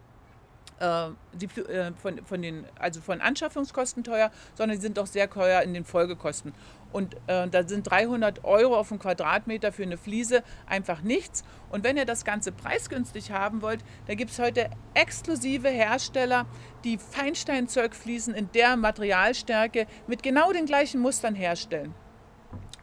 äh, 0.80 1.08
die, 1.32 1.46
äh, 1.60 1.92
von, 2.00 2.24
von 2.24 2.42
den, 2.42 2.64
also 2.78 3.00
von 3.00 3.20
Anschaffungskosten 3.20 4.04
teuer, 4.04 4.30
sondern 4.54 4.78
die 4.78 4.82
sind 4.82 4.98
auch 4.98 5.06
sehr 5.06 5.30
teuer 5.30 5.62
in 5.62 5.74
den 5.74 5.84
Folgekosten. 5.84 6.52
Und 6.92 7.14
äh, 7.26 7.48
da 7.48 7.66
sind 7.66 7.90
300 7.90 8.44
Euro 8.44 8.76
auf 8.76 8.92
einen 8.92 9.00
Quadratmeter 9.00 9.72
für 9.72 9.82
eine 9.82 9.96
Fliese 9.96 10.44
einfach 10.66 11.02
nichts. 11.02 11.42
Und 11.70 11.82
wenn 11.82 11.96
ihr 11.96 12.04
das 12.04 12.24
Ganze 12.24 12.52
preisgünstig 12.52 13.32
haben 13.32 13.62
wollt, 13.62 13.80
da 14.06 14.14
gibt 14.14 14.30
es 14.30 14.38
heute 14.38 14.70
exklusive 14.94 15.68
Hersteller, 15.68 16.46
die 16.84 16.98
Feinsteinzeugfliesen 16.98 18.32
in 18.34 18.48
der 18.52 18.76
Materialstärke 18.76 19.88
mit 20.06 20.22
genau 20.22 20.52
den 20.52 20.66
gleichen 20.66 21.00
Mustern 21.00 21.34
herstellen. 21.34 21.94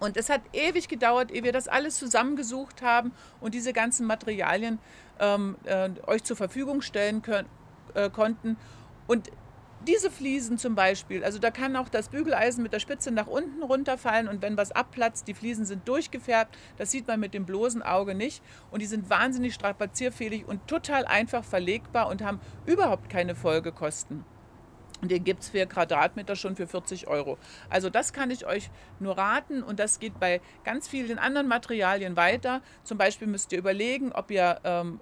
Und 0.02 0.18
es 0.18 0.30
hat 0.30 0.42
ewig 0.52 0.90
gedauert, 0.90 1.32
ehe 1.32 1.44
wir 1.44 1.54
das 1.54 1.68
alles 1.68 1.98
zusammengesucht 1.98 2.82
haben 2.82 3.14
und 3.40 3.54
diese 3.54 3.72
ganzen 3.72 4.08
Materialien 4.08 4.80
ähm, 5.20 5.56
äh, 5.64 5.90
euch 6.08 6.24
zur 6.24 6.36
Verfügung 6.36 6.82
stellen 6.82 7.22
können, 7.22 7.48
äh, 7.96 8.10
konnten. 8.10 8.58
Und 9.08 9.32
diese 9.88 10.12
Fliesen 10.12 10.58
zum 10.58 10.76
Beispiel, 10.76 11.24
also 11.24 11.40
da 11.40 11.50
kann 11.50 11.76
auch 11.76 11.90
das 11.90 12.10
Bügeleisen 12.10 12.62
mit 12.62 12.72
der 12.72 12.80
Spitze 12.80 13.12
nach 13.12 13.28
unten 13.28 13.64
runterfallen 13.64 14.28
und 14.28 14.42
wenn 14.42 14.56
was 14.56 14.72
abplatzt, 14.72 15.28
die 15.28 15.34
Fliesen 15.34 15.66
sind 15.66 15.88
durchgefärbt, 15.88 16.56
das 16.78 16.92
sieht 16.92 17.08
man 17.08 17.20
mit 17.20 17.34
dem 17.34 17.46
bloßen 17.46 17.82
Auge 17.82 18.14
nicht 18.14 18.44
und 18.70 18.82
die 18.82 18.86
sind 18.86 19.10
wahnsinnig 19.10 19.56
strapazierfähig 19.56 20.48
und 20.48 20.68
total 20.68 21.06
einfach 21.06 21.44
verlegbar 21.44 22.10
und 22.10 22.24
haben 22.24 22.40
überhaupt 22.68 23.10
keine 23.10 23.34
Folgekosten. 23.34 24.24
Den 25.02 25.24
gibt 25.24 25.42
es 25.42 25.50
für 25.50 25.66
Quadratmeter 25.66 26.36
schon 26.36 26.56
für 26.56 26.68
40 26.68 27.08
Euro. 27.08 27.40
Also 27.72 27.90
das 27.90 28.14
kann 28.14 28.30
ich 28.30 28.46
euch 28.46 28.70
nur 29.00 29.18
raten 29.18 29.64
und 29.64 29.80
das 29.80 30.00
geht 30.00 30.20
bei 30.20 30.42
ganz 30.64 30.88
vielen 30.88 31.18
anderen 31.18 31.48
Materialien 31.48 32.16
weiter. 32.16 32.62
Zum 32.84 33.00
Beispiel 33.00 33.28
müsst 33.28 33.52
ihr 33.52 33.58
überlegen, 33.58 34.12
ob 34.12 34.30
ihr 34.30 34.60
ähm, 34.64 35.00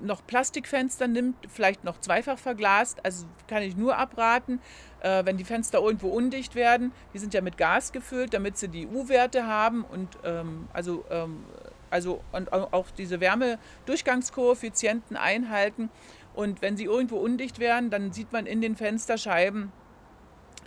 noch 0.00 0.26
Plastikfenster 0.26 1.08
nimmt, 1.08 1.36
vielleicht 1.48 1.84
noch 1.84 2.00
zweifach 2.00 2.38
verglast, 2.38 3.04
also 3.04 3.26
kann 3.48 3.62
ich 3.62 3.76
nur 3.76 3.96
abraten, 3.96 4.60
äh, 5.00 5.24
wenn 5.24 5.36
die 5.36 5.44
Fenster 5.44 5.80
irgendwo 5.80 6.08
undicht 6.08 6.54
werden. 6.54 6.92
Die 7.14 7.18
sind 7.18 7.34
ja 7.34 7.40
mit 7.40 7.56
Gas 7.56 7.92
gefüllt, 7.92 8.34
damit 8.34 8.58
sie 8.58 8.68
die 8.68 8.86
U-Werte 8.86 9.46
haben 9.46 9.84
und 9.84 10.18
ähm, 10.24 10.68
also, 10.72 11.04
ähm, 11.10 11.44
also 11.90 12.20
und 12.32 12.52
auch 12.52 12.90
diese 12.90 13.20
Wärmedurchgangskoeffizienten 13.20 15.16
einhalten. 15.16 15.90
Und 16.34 16.60
wenn 16.60 16.76
sie 16.76 16.84
irgendwo 16.84 17.16
undicht 17.16 17.58
werden, 17.58 17.88
dann 17.88 18.12
sieht 18.12 18.32
man 18.32 18.44
in 18.44 18.60
den 18.60 18.76
Fensterscheiben 18.76 19.72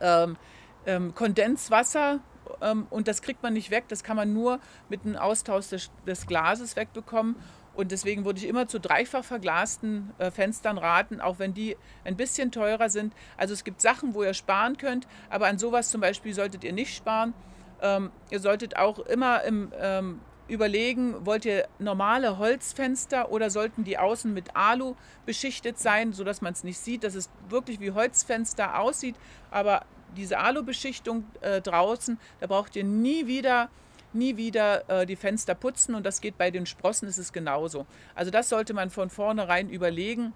ähm, 0.02 0.38
ähm, 0.86 1.14
Kondenswasser 1.14 2.22
ähm, 2.62 2.88
und 2.90 3.08
das 3.08 3.22
kriegt 3.22 3.44
man 3.44 3.54
nicht 3.54 3.72
weg. 3.72 3.86
Das 3.88 4.04
kann 4.04 4.16
man 4.16 4.34
nur 4.34 4.60
mit 4.90 5.06
einem 5.06 5.16
Austausch 5.18 5.70
des, 5.70 5.92
des 6.06 6.28
Glases 6.28 6.76
wegbekommen. 6.76 7.36
Und 7.76 7.92
deswegen 7.92 8.26
würde 8.26 8.40
ich 8.40 8.48
immer 8.48 8.68
zu 8.68 8.80
dreifach 8.80 9.24
verglasten 9.24 10.12
äh, 10.18 10.32
Fenstern 10.32 10.78
raten, 10.78 11.22
auch 11.22 11.40
wenn 11.40 11.54
die 11.54 11.78
ein 12.04 12.18
bisschen 12.18 12.52
teurer 12.52 12.90
sind. 12.90 13.14
Also 13.38 13.54
es 13.54 13.64
gibt 13.64 13.82
Sachen, 13.82 14.14
wo 14.14 14.24
ihr 14.24 14.34
sparen 14.34 14.78
könnt, 14.78 15.08
aber 15.30 15.48
an 15.48 15.58
sowas 15.58 15.90
zum 15.90 16.02
Beispiel 16.02 16.34
solltet 16.34 16.64
ihr 16.64 16.74
nicht 16.74 16.96
sparen. 16.96 17.34
Ähm, 17.82 18.12
ihr 18.32 18.40
solltet 18.40 18.76
auch 18.76 19.00
immer 19.00 19.44
im, 19.44 19.72
ähm, 19.80 20.20
überlegen, 20.50 21.26
wollt 21.26 21.46
ihr 21.46 21.68
normale 21.78 22.38
Holzfenster 22.38 23.32
oder 23.32 23.50
sollten 23.50 23.84
die 23.84 23.98
außen 23.98 24.34
mit 24.34 24.56
Alu 24.56 24.96
beschichtet 25.26 25.80
sein, 25.80 26.12
sodass 26.12 26.42
man 26.42 26.54
es 26.54 26.64
nicht 26.64 26.80
sieht, 26.80 27.04
dass 27.04 27.16
es 27.16 27.30
wirklich 27.48 27.80
wie 27.80 27.92
Holzfenster 27.92 28.80
aussieht, 28.80 29.16
aber 29.52 29.86
diese 30.18 30.40
Alu-Beschichtung 30.40 31.26
äh, 31.42 31.62
draußen, 31.62 32.20
da 32.40 32.48
braucht 32.48 32.76
ihr 32.76 32.84
nie 32.84 33.28
wieder 33.28 33.70
nie 34.14 34.38
wieder 34.38 34.90
äh, 34.90 35.06
die 35.06 35.16
Fenster 35.16 35.56
putzen 35.56 35.96
und 35.96 36.06
das 36.06 36.22
geht 36.22 36.38
bei 36.38 36.52
den 36.52 36.66
Sprossen 36.66 37.08
ist 37.08 37.18
es 37.18 37.34
genauso. 37.34 37.86
Also 38.16 38.32
das 38.32 38.50
sollte 38.50 38.74
man 38.74 38.90
von 38.90 39.10
vornherein 39.10 39.70
überlegen. 39.70 40.34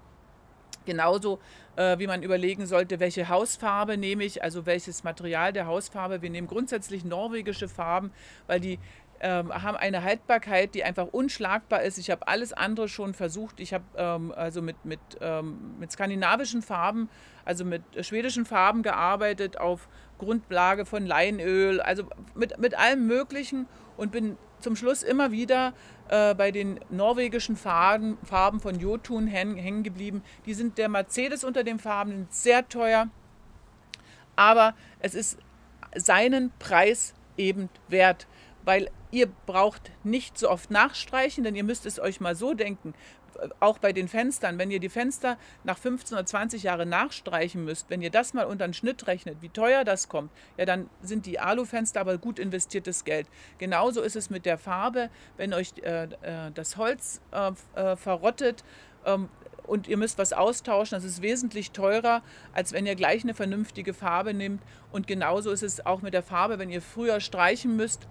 Genauso 0.86 1.38
äh, 1.76 1.98
wie 1.98 2.06
man 2.06 2.22
überlegen 2.22 2.66
sollte, 2.66 3.00
welche 3.00 3.28
Hausfarbe 3.28 3.96
nehme 3.96 4.24
ich, 4.24 4.42
also 4.42 4.66
welches 4.66 5.02
Material 5.02 5.52
der 5.52 5.66
Hausfarbe. 5.66 6.20
Wir 6.20 6.28
nehmen 6.28 6.46
grundsätzlich 6.46 7.04
norwegische 7.04 7.68
Farben, 7.68 8.12
weil 8.46 8.60
die 8.60 8.78
ähm, 9.24 9.50
haben 9.54 9.78
eine 9.78 10.04
Haltbarkeit, 10.04 10.74
die 10.74 10.84
einfach 10.84 11.06
unschlagbar 11.06 11.82
ist. 11.82 11.96
Ich 11.96 12.10
habe 12.10 12.28
alles 12.28 12.52
andere 12.52 12.90
schon 12.90 13.14
versucht. 13.14 13.58
Ich 13.58 13.72
habe 13.72 13.84
ähm, 13.96 14.34
also 14.36 14.60
mit, 14.60 14.84
mit, 14.84 15.00
ähm, 15.22 15.78
mit 15.80 15.90
skandinavischen 15.90 16.60
Farben, 16.60 17.08
also 17.46 17.64
mit 17.64 17.82
schwedischen 18.02 18.44
Farben 18.44 18.82
gearbeitet 18.82 19.58
auf 19.58 19.88
Grundlage 20.18 20.84
von 20.84 21.06
Leinöl, 21.06 21.80
also 21.80 22.04
mit, 22.34 22.58
mit 22.58 22.78
allem 22.78 23.06
Möglichen 23.06 23.66
und 23.96 24.12
bin 24.12 24.36
zum 24.60 24.76
Schluss 24.76 25.02
immer 25.02 25.32
wieder 25.32 25.72
äh, 26.10 26.34
bei 26.34 26.50
den 26.50 26.78
norwegischen 26.90 27.56
Farben, 27.56 28.18
Farben 28.24 28.60
von 28.60 28.78
Jotun 28.78 29.26
hängen 29.26 29.82
geblieben. 29.82 30.22
Die 30.44 30.52
sind 30.52 30.76
der 30.76 30.90
Mercedes 30.90 31.44
unter 31.44 31.64
den 31.64 31.78
Farben, 31.78 32.26
sehr 32.28 32.68
teuer, 32.68 33.08
aber 34.36 34.74
es 34.98 35.14
ist 35.14 35.38
seinen 35.96 36.52
Preis 36.58 37.14
eben 37.38 37.70
wert 37.88 38.26
weil 38.64 38.90
ihr 39.10 39.28
braucht 39.46 39.90
nicht 40.02 40.38
so 40.38 40.50
oft 40.50 40.70
nachstreichen, 40.70 41.44
denn 41.44 41.54
ihr 41.54 41.64
müsst 41.64 41.86
es 41.86 42.00
euch 42.00 42.20
mal 42.20 42.34
so 42.34 42.54
denken, 42.54 42.94
auch 43.60 43.78
bei 43.78 43.92
den 43.92 44.08
Fenstern, 44.08 44.58
wenn 44.58 44.70
ihr 44.70 44.80
die 44.80 44.88
Fenster 44.88 45.38
nach 45.64 45.78
15 45.78 46.16
oder 46.16 46.26
20 46.26 46.62
Jahren 46.62 46.88
nachstreichen 46.88 47.64
müsst, 47.64 47.90
wenn 47.90 48.02
ihr 48.02 48.10
das 48.10 48.34
mal 48.34 48.44
unter 48.44 48.66
den 48.66 48.74
Schnitt 48.74 49.06
rechnet, 49.06 49.38
wie 49.40 49.48
teuer 49.48 49.84
das 49.84 50.08
kommt, 50.08 50.30
ja, 50.56 50.64
dann 50.64 50.88
sind 51.02 51.26
die 51.26 51.38
Alufenster 51.38 52.00
aber 52.00 52.18
gut 52.18 52.38
investiertes 52.38 53.04
Geld. 53.04 53.26
Genauso 53.58 54.02
ist 54.02 54.16
es 54.16 54.30
mit 54.30 54.46
der 54.46 54.58
Farbe, 54.58 55.10
wenn 55.36 55.52
euch 55.52 55.72
äh, 55.82 56.04
äh 56.04 56.50
das 56.54 56.76
Holz 56.76 57.20
äh, 57.32 57.52
äh, 57.74 57.96
verrottet, 57.96 58.64
ähm, 59.04 59.28
und 59.66 59.88
ihr 59.88 59.96
müsst 59.96 60.18
was 60.18 60.34
austauschen, 60.34 60.96
das 60.96 61.04
ist 61.04 61.22
wesentlich 61.22 61.70
teurer, 61.70 62.22
als 62.52 62.74
wenn 62.74 62.84
ihr 62.84 62.96
gleich 62.96 63.22
eine 63.22 63.32
vernünftige 63.32 63.94
Farbe 63.94 64.34
nehmt. 64.34 64.62
Und 64.92 65.06
genauso 65.06 65.50
ist 65.50 65.62
es 65.62 65.86
auch 65.86 66.02
mit 66.02 66.12
der 66.12 66.22
Farbe, 66.22 66.58
wenn 66.58 66.68
ihr 66.68 66.82
früher 66.82 67.18
streichen 67.20 67.74
müsst, 67.74 68.06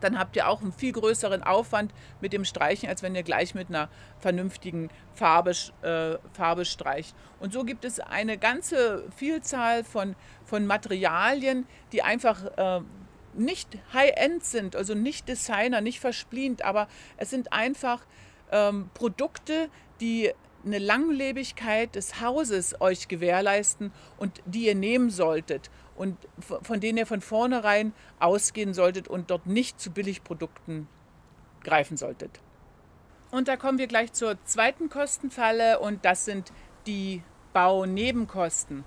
dann 0.00 0.18
habt 0.18 0.36
ihr 0.36 0.48
auch 0.48 0.62
einen 0.62 0.72
viel 0.72 0.92
größeren 0.92 1.42
Aufwand 1.42 1.92
mit 2.20 2.32
dem 2.32 2.44
Streichen, 2.44 2.88
als 2.88 3.02
wenn 3.02 3.14
ihr 3.14 3.22
gleich 3.22 3.54
mit 3.54 3.68
einer 3.68 3.88
vernünftigen 4.18 4.90
Farbe, 5.14 5.52
äh, 5.82 6.18
Farbe 6.32 6.64
streicht. 6.64 7.14
Und 7.38 7.52
so 7.52 7.64
gibt 7.64 7.84
es 7.84 8.00
eine 8.00 8.38
ganze 8.38 9.04
Vielzahl 9.16 9.84
von, 9.84 10.16
von 10.44 10.66
Materialien, 10.66 11.66
die 11.92 12.02
einfach 12.02 12.44
äh, 12.56 12.80
nicht 13.34 13.78
High-End 13.92 14.44
sind, 14.44 14.76
also 14.76 14.94
nicht 14.94 15.28
Designer, 15.28 15.80
nicht 15.80 16.00
versplient, 16.00 16.62
aber 16.62 16.88
es 17.16 17.30
sind 17.30 17.52
einfach 17.52 18.04
ähm, 18.50 18.90
Produkte, 18.94 19.68
die 20.00 20.32
eine 20.64 20.78
Langlebigkeit 20.78 21.94
des 21.94 22.20
Hauses 22.20 22.80
euch 22.80 23.08
gewährleisten 23.08 23.92
und 24.18 24.42
die 24.44 24.66
ihr 24.66 24.74
nehmen 24.74 25.10
solltet 25.10 25.70
und 26.00 26.16
von 26.62 26.80
denen 26.80 26.96
ihr 26.96 27.06
von 27.06 27.20
vornherein 27.20 27.92
ausgehen 28.20 28.72
solltet 28.72 29.06
und 29.06 29.30
dort 29.30 29.46
nicht 29.46 29.78
zu 29.78 29.90
Billigprodukten 29.90 30.88
greifen 31.62 31.98
solltet. 31.98 32.40
Und 33.30 33.48
da 33.48 33.58
kommen 33.58 33.76
wir 33.76 33.86
gleich 33.86 34.14
zur 34.14 34.42
zweiten 34.46 34.88
Kostenfalle 34.88 35.78
und 35.78 36.06
das 36.06 36.24
sind 36.24 36.52
die 36.86 37.22
Baunebenkosten. 37.52 38.82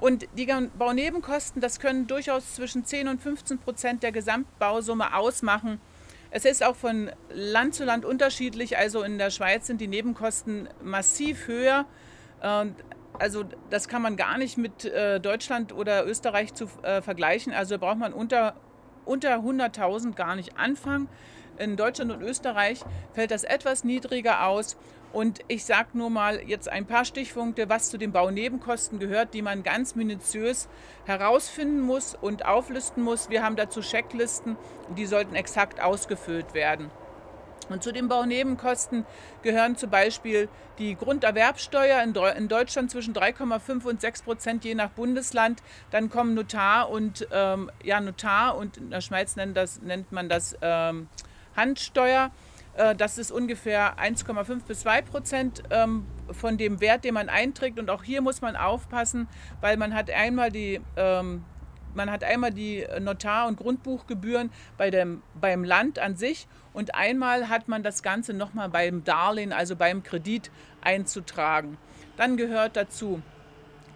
Und 0.00 0.26
die 0.38 0.46
Baunebenkosten, 0.78 1.60
das 1.60 1.80
können 1.80 2.06
durchaus 2.06 2.54
zwischen 2.54 2.86
10 2.86 3.08
und 3.08 3.20
15 3.20 3.58
Prozent 3.58 4.02
der 4.02 4.12
Gesamtbausumme 4.12 5.14
ausmachen. 5.14 5.82
Es 6.30 6.46
ist 6.46 6.64
auch 6.64 6.76
von 6.76 7.10
Land 7.28 7.74
zu 7.74 7.84
Land 7.84 8.06
unterschiedlich. 8.06 8.78
Also 8.78 9.02
in 9.02 9.18
der 9.18 9.28
Schweiz 9.30 9.66
sind 9.66 9.82
die 9.82 9.86
Nebenkosten 9.86 10.70
massiv 10.82 11.46
höher. 11.46 11.84
Also 13.18 13.44
das 13.70 13.88
kann 13.88 14.02
man 14.02 14.16
gar 14.16 14.38
nicht 14.38 14.58
mit 14.58 14.84
äh, 14.84 15.20
Deutschland 15.20 15.72
oder 15.72 16.06
Österreich 16.06 16.54
zu 16.54 16.68
äh, 16.82 17.00
vergleichen. 17.00 17.52
Also 17.52 17.78
braucht 17.78 17.98
man 17.98 18.12
unter, 18.12 18.54
unter 19.04 19.36
100.000 19.36 20.14
gar 20.14 20.34
nicht 20.36 20.58
anfangen. 20.58 21.08
In 21.56 21.76
Deutschland 21.76 22.10
und 22.10 22.22
Österreich 22.22 22.84
fällt 23.12 23.30
das 23.30 23.44
etwas 23.44 23.84
niedriger 23.84 24.46
aus. 24.46 24.76
Und 25.12 25.40
ich 25.46 25.64
sage 25.64 25.90
nur 25.92 26.10
mal 26.10 26.42
jetzt 26.44 26.68
ein 26.68 26.86
paar 26.86 27.04
Stichpunkte, 27.04 27.68
was 27.68 27.88
zu 27.88 27.98
den 27.98 28.10
Baunebenkosten 28.10 28.98
gehört, 28.98 29.32
die 29.32 29.42
man 29.42 29.62
ganz 29.62 29.94
minutiös 29.94 30.68
herausfinden 31.04 31.82
muss 31.82 32.16
und 32.20 32.44
auflisten 32.44 33.04
muss. 33.04 33.30
Wir 33.30 33.44
haben 33.44 33.54
dazu 33.54 33.80
Checklisten, 33.80 34.56
die 34.96 35.06
sollten 35.06 35.36
exakt 35.36 35.80
ausgefüllt 35.80 36.52
werden. 36.52 36.90
Und 37.70 37.82
zu 37.82 37.92
den 37.92 38.08
Baunebenkosten 38.08 39.04
gehören 39.42 39.76
zum 39.76 39.90
Beispiel 39.90 40.48
die 40.78 40.94
Grunderwerbsteuer 40.96 42.02
in, 42.02 42.48
Deutschland 42.48 42.90
zwischen 42.90 43.14
3,5 43.14 43.84
und 43.84 44.00
6 44.00 44.22
Prozent 44.22 44.64
je 44.64 44.74
nach 44.74 44.90
Bundesland. 44.90 45.62
Dann 45.90 46.10
kommen 46.10 46.34
Notar 46.34 46.90
und 46.90 47.26
ähm, 47.32 47.70
ja 47.82 48.00
Notar 48.00 48.56
und 48.56 48.76
in 48.76 48.90
der 48.90 49.00
Schweiz 49.00 49.36
nennt, 49.36 49.56
das, 49.56 49.80
nennt 49.82 50.12
man 50.12 50.28
das 50.28 50.56
ähm, 50.62 51.08
Handsteuer. 51.56 52.30
Äh, 52.74 52.94
das 52.94 53.18
ist 53.18 53.30
ungefähr 53.30 53.98
1,5 53.98 54.64
bis 54.66 54.80
2 54.80 55.02
Prozent 55.02 55.62
ähm, 55.70 56.06
von 56.30 56.58
dem 56.58 56.80
Wert, 56.80 57.04
den 57.04 57.14
man 57.14 57.28
einträgt. 57.28 57.78
Und 57.78 57.90
auch 57.90 58.02
hier 58.02 58.20
muss 58.22 58.40
man 58.40 58.56
aufpassen, 58.56 59.28
weil 59.60 59.76
man 59.76 59.94
hat 59.94 60.10
einmal 60.10 60.50
die 60.50 60.80
ähm, 60.96 61.44
man 61.94 62.10
hat 62.10 62.24
einmal 62.24 62.50
die 62.50 62.86
Notar- 63.00 63.46
und 63.46 63.56
Grundbuchgebühren 63.56 64.50
bei 64.76 64.90
dem, 64.90 65.22
beim 65.40 65.64
Land 65.64 65.98
an 65.98 66.16
sich 66.16 66.46
und 66.72 66.94
einmal 66.94 67.48
hat 67.48 67.68
man 67.68 67.82
das 67.82 68.02
Ganze 68.02 68.34
nochmal 68.34 68.68
beim 68.68 69.04
Darlehen, 69.04 69.52
also 69.52 69.76
beim 69.76 70.02
Kredit 70.02 70.50
einzutragen. 70.80 71.78
Dann 72.16 72.36
gehört 72.36 72.76
dazu 72.76 73.22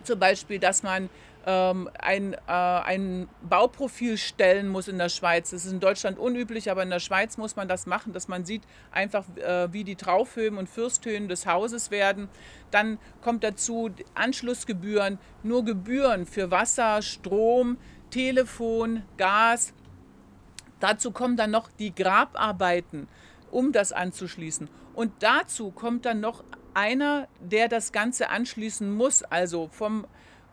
zum 0.05 0.19
Beispiel, 0.19 0.59
dass 0.59 0.83
man 0.83 1.11
ähm, 1.49 1.89
ein, 1.99 2.35
äh, 2.35 2.39
ein 2.47 3.27
Bauprofil 3.41 4.19
stellen 4.19 4.69
muss 4.69 4.87
in 4.87 4.99
der 4.99 5.09
Schweiz. 5.09 5.49
Das 5.49 5.65
ist 5.65 5.73
in 5.73 5.81
Deutschland 5.81 6.19
unüblich, 6.19 6.71
aber 6.71 6.83
in 6.83 6.91
der 6.91 7.01
Schweiz 7.01 7.39
muss 7.39 7.57
man 7.57 7.69
das 7.69 7.87
machen, 7.87 8.13
dass 8.13 8.29
man 8.29 8.45
sieht 8.45 8.65
einfach, 8.91 9.25
äh, 9.37 9.73
wie 9.73 9.83
die 9.83 9.97
Traufhöhen 9.97 10.59
und 10.59 10.69
Fürsthöhen 10.69 11.27
des 11.27 11.47
Hauses 11.47 11.91
werden. 11.91 12.29
Dann 12.71 12.99
kommt 13.23 13.45
dazu 13.45 13.91
Anschlussgebühren, 14.15 15.19
nur 15.43 15.65
Gebühren 15.65 16.27
für 16.27 16.51
Wasser, 16.51 17.01
Strom, 17.01 17.79
Telefon, 18.11 19.05
Gas. 19.17 19.73
Dazu 20.81 21.13
kommen 21.13 21.39
dann 21.39 21.51
noch 21.51 21.71
die 21.79 21.95
Grabarbeiten, 21.95 23.09
um 23.51 23.73
das 23.73 23.93
anzuschließen. 23.93 24.69
Und 24.93 25.13
dazu 25.21 25.71
kommt 25.71 26.05
dann 26.05 26.21
noch 26.21 26.45
einer, 26.75 27.27
der 27.41 27.69
das 27.69 27.93
Ganze 27.93 28.29
anschließen 28.29 28.93
muss, 28.93 29.23
also 29.23 29.69
vom 29.73 30.07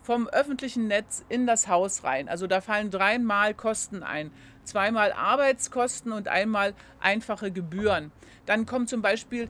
vom 0.05 0.27
öffentlichen 0.27 0.87
Netz 0.87 1.25
in 1.29 1.47
das 1.47 1.67
Haus 1.67 2.03
rein. 2.03 2.29
Also 2.29 2.45
da 2.45 2.61
fallen 2.61 2.91
dreimal 2.91 3.55
Kosten 3.55 4.03
ein. 4.03 4.31
Zweimal 4.63 5.11
Arbeitskosten 5.11 6.11
und 6.11 6.27
einmal 6.27 6.73
einfache 6.99 7.51
Gebühren. 7.51 8.11
Dann 8.45 8.67
kommen 8.67 8.87
zum 8.87 9.01
Beispiel 9.01 9.49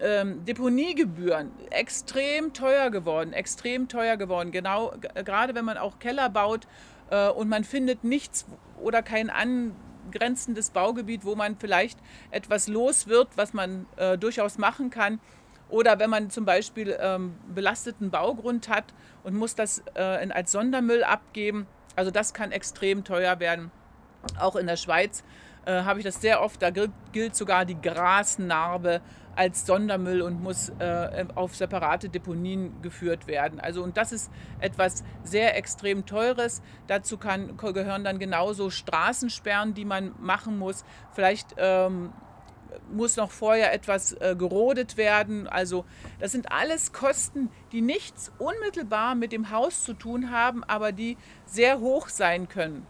ähm, 0.00 0.44
Deponiegebühren. 0.44 1.50
Extrem 1.70 2.52
teuer 2.52 2.90
geworden, 2.90 3.32
extrem 3.32 3.88
teuer 3.88 4.16
geworden. 4.16 4.52
Genau, 4.52 4.92
gerade 5.14 5.54
wenn 5.56 5.64
man 5.64 5.76
auch 5.76 5.98
Keller 5.98 6.30
baut 6.30 6.68
äh, 7.10 7.28
und 7.28 7.48
man 7.48 7.64
findet 7.64 8.04
nichts 8.04 8.46
oder 8.80 9.02
kein 9.02 9.28
angrenzendes 9.28 10.70
Baugebiet, 10.70 11.24
wo 11.24 11.34
man 11.34 11.56
vielleicht 11.58 11.98
etwas 12.30 12.68
los 12.68 13.08
wird, 13.08 13.28
was 13.36 13.52
man 13.52 13.86
äh, 13.96 14.16
durchaus 14.16 14.56
machen 14.56 14.90
kann 14.90 15.18
oder 15.70 15.98
wenn 15.98 16.10
man 16.10 16.30
zum 16.30 16.44
Beispiel 16.44 16.96
ähm, 17.00 17.34
belasteten 17.54 18.10
Baugrund 18.10 18.68
hat 18.68 18.84
und 19.22 19.34
muss 19.34 19.54
das 19.54 19.82
äh, 19.94 20.22
in, 20.22 20.32
als 20.32 20.52
Sondermüll 20.52 21.04
abgeben. 21.04 21.66
Also 21.96 22.10
das 22.10 22.34
kann 22.34 22.52
extrem 22.52 23.04
teuer 23.04 23.40
werden. 23.40 23.70
Auch 24.38 24.56
in 24.56 24.66
der 24.66 24.76
Schweiz 24.76 25.24
äh, 25.64 25.82
habe 25.82 26.00
ich 26.00 26.04
das 26.04 26.20
sehr 26.20 26.42
oft. 26.42 26.62
Da 26.62 26.70
gilt 26.70 27.36
sogar 27.36 27.64
die 27.64 27.80
Grasnarbe 27.80 29.00
als 29.36 29.64
Sondermüll 29.64 30.22
und 30.22 30.42
muss 30.42 30.70
äh, 30.80 31.24
auf 31.34 31.54
separate 31.56 32.08
Deponien 32.08 32.82
geführt 32.82 33.26
werden. 33.26 33.60
Also 33.60 33.82
und 33.82 33.96
das 33.96 34.12
ist 34.12 34.30
etwas 34.58 35.04
sehr 35.22 35.56
extrem 35.56 36.04
teures. 36.04 36.62
Dazu 36.88 37.16
kann, 37.16 37.56
gehören 37.56 38.04
dann 38.04 38.18
genauso 38.18 38.70
Straßensperren, 38.70 39.74
die 39.74 39.84
man 39.84 40.12
machen 40.18 40.58
muss. 40.58 40.84
Vielleicht 41.12 41.54
ähm, 41.56 42.12
muss 42.92 43.16
noch 43.16 43.30
vorher 43.30 43.72
etwas 43.72 44.12
äh, 44.12 44.34
gerodet 44.36 44.96
werden. 44.96 45.46
Also 45.46 45.84
das 46.18 46.32
sind 46.32 46.52
alles 46.52 46.92
Kosten, 46.92 47.50
die 47.72 47.80
nichts 47.80 48.32
unmittelbar 48.38 49.14
mit 49.14 49.32
dem 49.32 49.50
Haus 49.50 49.84
zu 49.84 49.94
tun 49.94 50.30
haben, 50.30 50.64
aber 50.64 50.92
die 50.92 51.16
sehr 51.46 51.80
hoch 51.80 52.08
sein 52.08 52.48
können 52.48 52.86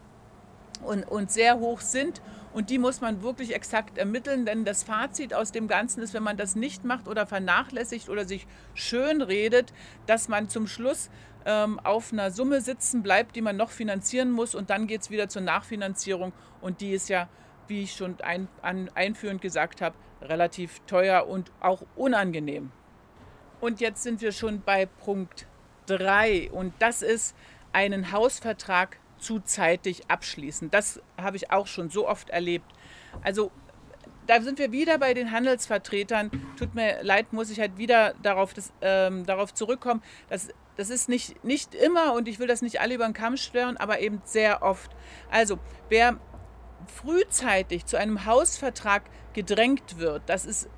und, 0.83 1.03
und 1.03 1.31
sehr 1.31 1.59
hoch 1.59 1.81
sind. 1.81 2.21
Und 2.53 2.69
die 2.69 2.79
muss 2.79 2.99
man 2.99 3.21
wirklich 3.21 3.55
exakt 3.55 3.97
ermitteln, 3.97 4.45
denn 4.45 4.65
das 4.65 4.83
Fazit 4.83 5.33
aus 5.33 5.53
dem 5.53 5.69
Ganzen 5.69 6.01
ist, 6.01 6.13
wenn 6.13 6.23
man 6.23 6.35
das 6.35 6.57
nicht 6.57 6.83
macht 6.83 7.07
oder 7.07 7.25
vernachlässigt 7.25 8.09
oder 8.09 8.25
sich 8.25 8.45
schön 8.73 9.21
redet, 9.21 9.71
dass 10.05 10.27
man 10.27 10.49
zum 10.49 10.67
Schluss 10.67 11.09
ähm, 11.45 11.79
auf 11.79 12.11
einer 12.11 12.29
Summe 12.29 12.59
sitzen 12.59 13.03
bleibt, 13.03 13.37
die 13.37 13.41
man 13.41 13.55
noch 13.55 13.69
finanzieren 13.69 14.31
muss 14.31 14.53
und 14.53 14.69
dann 14.69 14.87
geht 14.87 15.01
es 15.01 15.09
wieder 15.09 15.29
zur 15.29 15.41
Nachfinanzierung 15.43 16.33
und 16.59 16.81
die 16.81 16.91
ist 16.91 17.07
ja 17.07 17.29
wie 17.71 17.83
ich 17.83 17.93
schon 17.93 18.19
ein, 18.21 18.49
an, 18.61 18.91
einführend 18.93 19.41
gesagt 19.41 19.81
habe, 19.81 19.95
relativ 20.21 20.81
teuer 20.87 21.25
und 21.27 21.51
auch 21.61 21.83
unangenehm. 21.95 22.71
Und 23.61 23.79
jetzt 23.79 24.03
sind 24.03 24.21
wir 24.21 24.33
schon 24.33 24.61
bei 24.61 24.85
Punkt 24.85 25.47
3 25.85 26.51
und 26.51 26.73
das 26.79 27.01
ist 27.01 27.35
einen 27.71 28.11
Hausvertrag 28.11 28.99
zuzeitig 29.17 30.09
abschließen. 30.09 30.69
Das 30.69 31.01
habe 31.19 31.37
ich 31.37 31.51
auch 31.51 31.65
schon 31.65 31.89
so 31.89 32.07
oft 32.07 32.29
erlebt. 32.29 32.69
Also 33.23 33.51
da 34.27 34.41
sind 34.41 34.59
wir 34.59 34.71
wieder 34.71 34.97
bei 34.97 35.13
den 35.13 35.31
Handelsvertretern. 35.31 36.29
Tut 36.57 36.75
mir 36.75 37.01
leid, 37.03 37.31
muss 37.31 37.49
ich 37.49 37.59
halt 37.59 37.77
wieder 37.77 38.13
darauf, 38.21 38.53
das, 38.53 38.73
ähm, 38.81 39.25
darauf 39.25 39.53
zurückkommen. 39.53 40.03
Das, 40.29 40.49
das 40.75 40.89
ist 40.89 41.07
nicht, 41.07 41.43
nicht 41.43 41.73
immer 41.73 42.13
und 42.13 42.27
ich 42.27 42.39
will 42.39 42.47
das 42.47 42.61
nicht 42.61 42.81
alle 42.81 42.95
über 42.95 43.05
den 43.05 43.13
Kamm 43.13 43.37
schwören, 43.37 43.77
aber 43.77 43.99
eben 43.99 44.21
sehr 44.25 44.61
oft. 44.61 44.91
Also 45.29 45.57
wer 45.87 46.19
frühzeitig 46.87 47.85
zu 47.85 47.97
einem 47.97 48.25
Hausvertrag 48.25 49.03
gedrängt 49.33 49.97
wird, 49.97 50.23
das 50.27 50.45
ist 50.45 50.69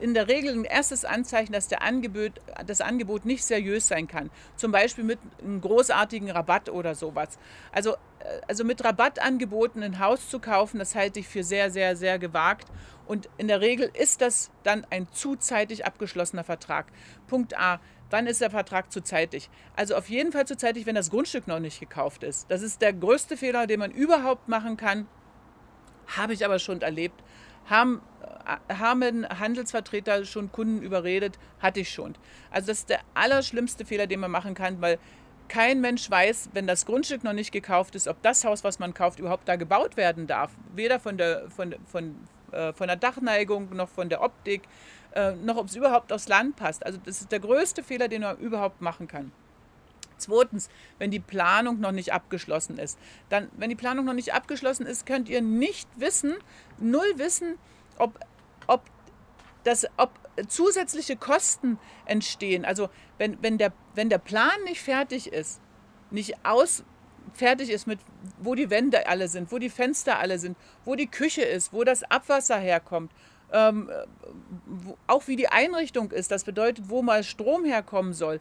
in 0.00 0.14
der 0.14 0.28
Regel 0.28 0.54
ein 0.54 0.64
erstes 0.64 1.04
Anzeichen, 1.04 1.52
dass 1.52 1.68
der 1.68 1.82
Angebot, 1.82 2.32
das 2.66 2.80
Angebot 2.80 3.24
nicht 3.24 3.44
seriös 3.44 3.86
sein 3.86 4.08
kann. 4.08 4.30
Zum 4.56 4.72
Beispiel 4.72 5.04
mit 5.04 5.18
einem 5.42 5.60
großartigen 5.60 6.30
Rabatt 6.30 6.68
oder 6.68 6.94
sowas. 6.94 7.38
Also, 7.70 7.92
äh, 8.20 8.40
also 8.48 8.64
mit 8.64 8.82
Rabattangeboten 8.82 9.82
ein 9.82 9.98
Haus 9.98 10.28
zu 10.28 10.40
kaufen, 10.40 10.78
das 10.78 10.94
halte 10.94 11.20
ich 11.20 11.28
für 11.28 11.44
sehr, 11.44 11.70
sehr, 11.70 11.96
sehr 11.96 12.18
gewagt. 12.18 12.66
Und 13.06 13.28
in 13.38 13.48
der 13.48 13.60
Regel 13.60 13.90
ist 13.92 14.20
das 14.20 14.50
dann 14.62 14.86
ein 14.90 15.08
zuzeitig 15.12 15.84
abgeschlossener 15.84 16.44
Vertrag. 16.44 16.86
Punkt 17.26 17.58
A. 17.58 17.80
Wann 18.08 18.26
ist 18.26 18.40
der 18.40 18.50
Vertrag 18.50 18.90
zuzeitig? 18.90 19.50
Also 19.76 19.94
auf 19.94 20.08
jeden 20.08 20.32
Fall 20.32 20.44
zuzeitig, 20.44 20.84
wenn 20.86 20.96
das 20.96 21.10
Grundstück 21.10 21.46
noch 21.46 21.60
nicht 21.60 21.78
gekauft 21.78 22.24
ist. 22.24 22.50
Das 22.50 22.60
ist 22.60 22.82
der 22.82 22.92
größte 22.92 23.36
Fehler, 23.36 23.68
den 23.68 23.78
man 23.78 23.92
überhaupt 23.92 24.48
machen 24.48 24.76
kann. 24.76 25.06
Habe 26.16 26.32
ich 26.34 26.44
aber 26.44 26.58
schon 26.58 26.82
erlebt. 26.82 27.22
Haben, 27.68 28.00
äh, 28.68 28.74
haben 28.74 29.26
Handelsvertreter 29.28 30.24
schon 30.24 30.50
Kunden 30.50 30.82
überredet? 30.82 31.38
Hatte 31.60 31.80
ich 31.80 31.90
schon. 31.90 32.14
Also 32.50 32.68
das 32.68 32.80
ist 32.80 32.90
der 32.90 33.00
allerschlimmste 33.14 33.84
Fehler, 33.84 34.06
den 34.06 34.20
man 34.20 34.30
machen 34.30 34.54
kann, 34.54 34.80
weil 34.80 34.98
kein 35.48 35.80
Mensch 35.80 36.08
weiß, 36.08 36.50
wenn 36.52 36.66
das 36.66 36.86
Grundstück 36.86 37.24
noch 37.24 37.32
nicht 37.32 37.50
gekauft 37.50 37.96
ist, 37.96 38.06
ob 38.06 38.22
das 38.22 38.44
Haus, 38.44 38.62
was 38.62 38.78
man 38.78 38.94
kauft, 38.94 39.18
überhaupt 39.18 39.48
da 39.48 39.56
gebaut 39.56 39.96
werden 39.96 40.26
darf. 40.26 40.52
Weder 40.74 41.00
von 41.00 41.18
der, 41.18 41.50
von, 41.50 41.74
von, 41.86 42.14
äh, 42.52 42.72
von 42.72 42.86
der 42.86 42.96
Dachneigung 42.96 43.74
noch 43.74 43.88
von 43.88 44.08
der 44.08 44.22
Optik, 44.22 44.62
äh, 45.12 45.32
noch 45.32 45.56
ob 45.56 45.66
es 45.66 45.74
überhaupt 45.74 46.12
aufs 46.12 46.28
Land 46.28 46.56
passt. 46.56 46.86
Also 46.86 47.00
das 47.04 47.20
ist 47.20 47.32
der 47.32 47.40
größte 47.40 47.82
Fehler, 47.82 48.06
den 48.06 48.22
man 48.22 48.38
überhaupt 48.38 48.80
machen 48.80 49.08
kann. 49.08 49.32
Zweitens, 50.20 50.68
wenn 50.98 51.10
die 51.10 51.20
Planung 51.20 51.80
noch 51.80 51.92
nicht 51.92 52.12
abgeschlossen 52.12 52.78
ist. 52.78 52.98
Dann, 53.28 53.48
wenn 53.56 53.70
die 53.70 53.76
Planung 53.76 54.04
noch 54.04 54.14
nicht 54.14 54.34
abgeschlossen 54.34 54.86
ist, 54.86 55.06
könnt 55.06 55.28
ihr 55.28 55.42
nicht 55.42 55.88
wissen, 55.96 56.34
null 56.78 57.12
wissen, 57.16 57.58
ob, 57.98 58.18
ob, 58.66 58.82
das, 59.64 59.86
ob 59.96 60.10
zusätzliche 60.48 61.16
Kosten 61.16 61.78
entstehen. 62.06 62.64
Also 62.64 62.88
wenn, 63.18 63.42
wenn, 63.42 63.58
der, 63.58 63.72
wenn 63.94 64.08
der 64.08 64.18
Plan 64.18 64.62
nicht 64.64 64.80
fertig 64.80 65.32
ist, 65.32 65.60
nicht 66.10 66.44
aus 66.44 66.84
fertig 67.32 67.70
ist 67.70 67.86
mit, 67.86 68.00
wo 68.38 68.54
die 68.54 68.70
Wände 68.70 69.06
alle 69.06 69.28
sind, 69.28 69.52
wo 69.52 69.58
die 69.58 69.70
Fenster 69.70 70.18
alle 70.18 70.38
sind, 70.38 70.56
wo 70.84 70.94
die 70.94 71.06
Küche 71.06 71.42
ist, 71.42 71.72
wo 71.72 71.84
das 71.84 72.02
Abwasser 72.02 72.58
herkommt, 72.58 73.12
ähm, 73.52 73.90
auch 75.06 75.26
wie 75.26 75.36
die 75.36 75.48
Einrichtung 75.48 76.10
ist, 76.10 76.30
das 76.30 76.44
bedeutet, 76.44 76.88
wo 76.88 77.02
mal 77.02 77.22
Strom 77.22 77.64
herkommen 77.64 78.12
soll. 78.12 78.40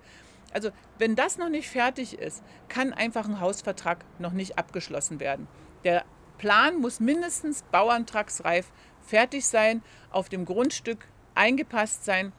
Also 0.53 0.71
wenn 0.97 1.15
das 1.15 1.37
noch 1.37 1.49
nicht 1.49 1.69
fertig 1.69 2.17
ist, 2.17 2.43
kann 2.67 2.93
einfach 2.93 3.25
ein 3.25 3.39
Hausvertrag 3.39 4.03
noch 4.19 4.33
nicht 4.33 4.57
abgeschlossen 4.57 5.19
werden. 5.19 5.47
Der 5.83 6.05
Plan 6.37 6.77
muss 6.77 6.99
mindestens 6.99 7.63
bauantragsreif 7.71 8.71
fertig 9.01 9.45
sein, 9.45 9.81
auf 10.11 10.29
dem 10.29 10.45
Grundstück 10.45 11.07
eingepasst 11.35 12.05
sein. 12.05 12.33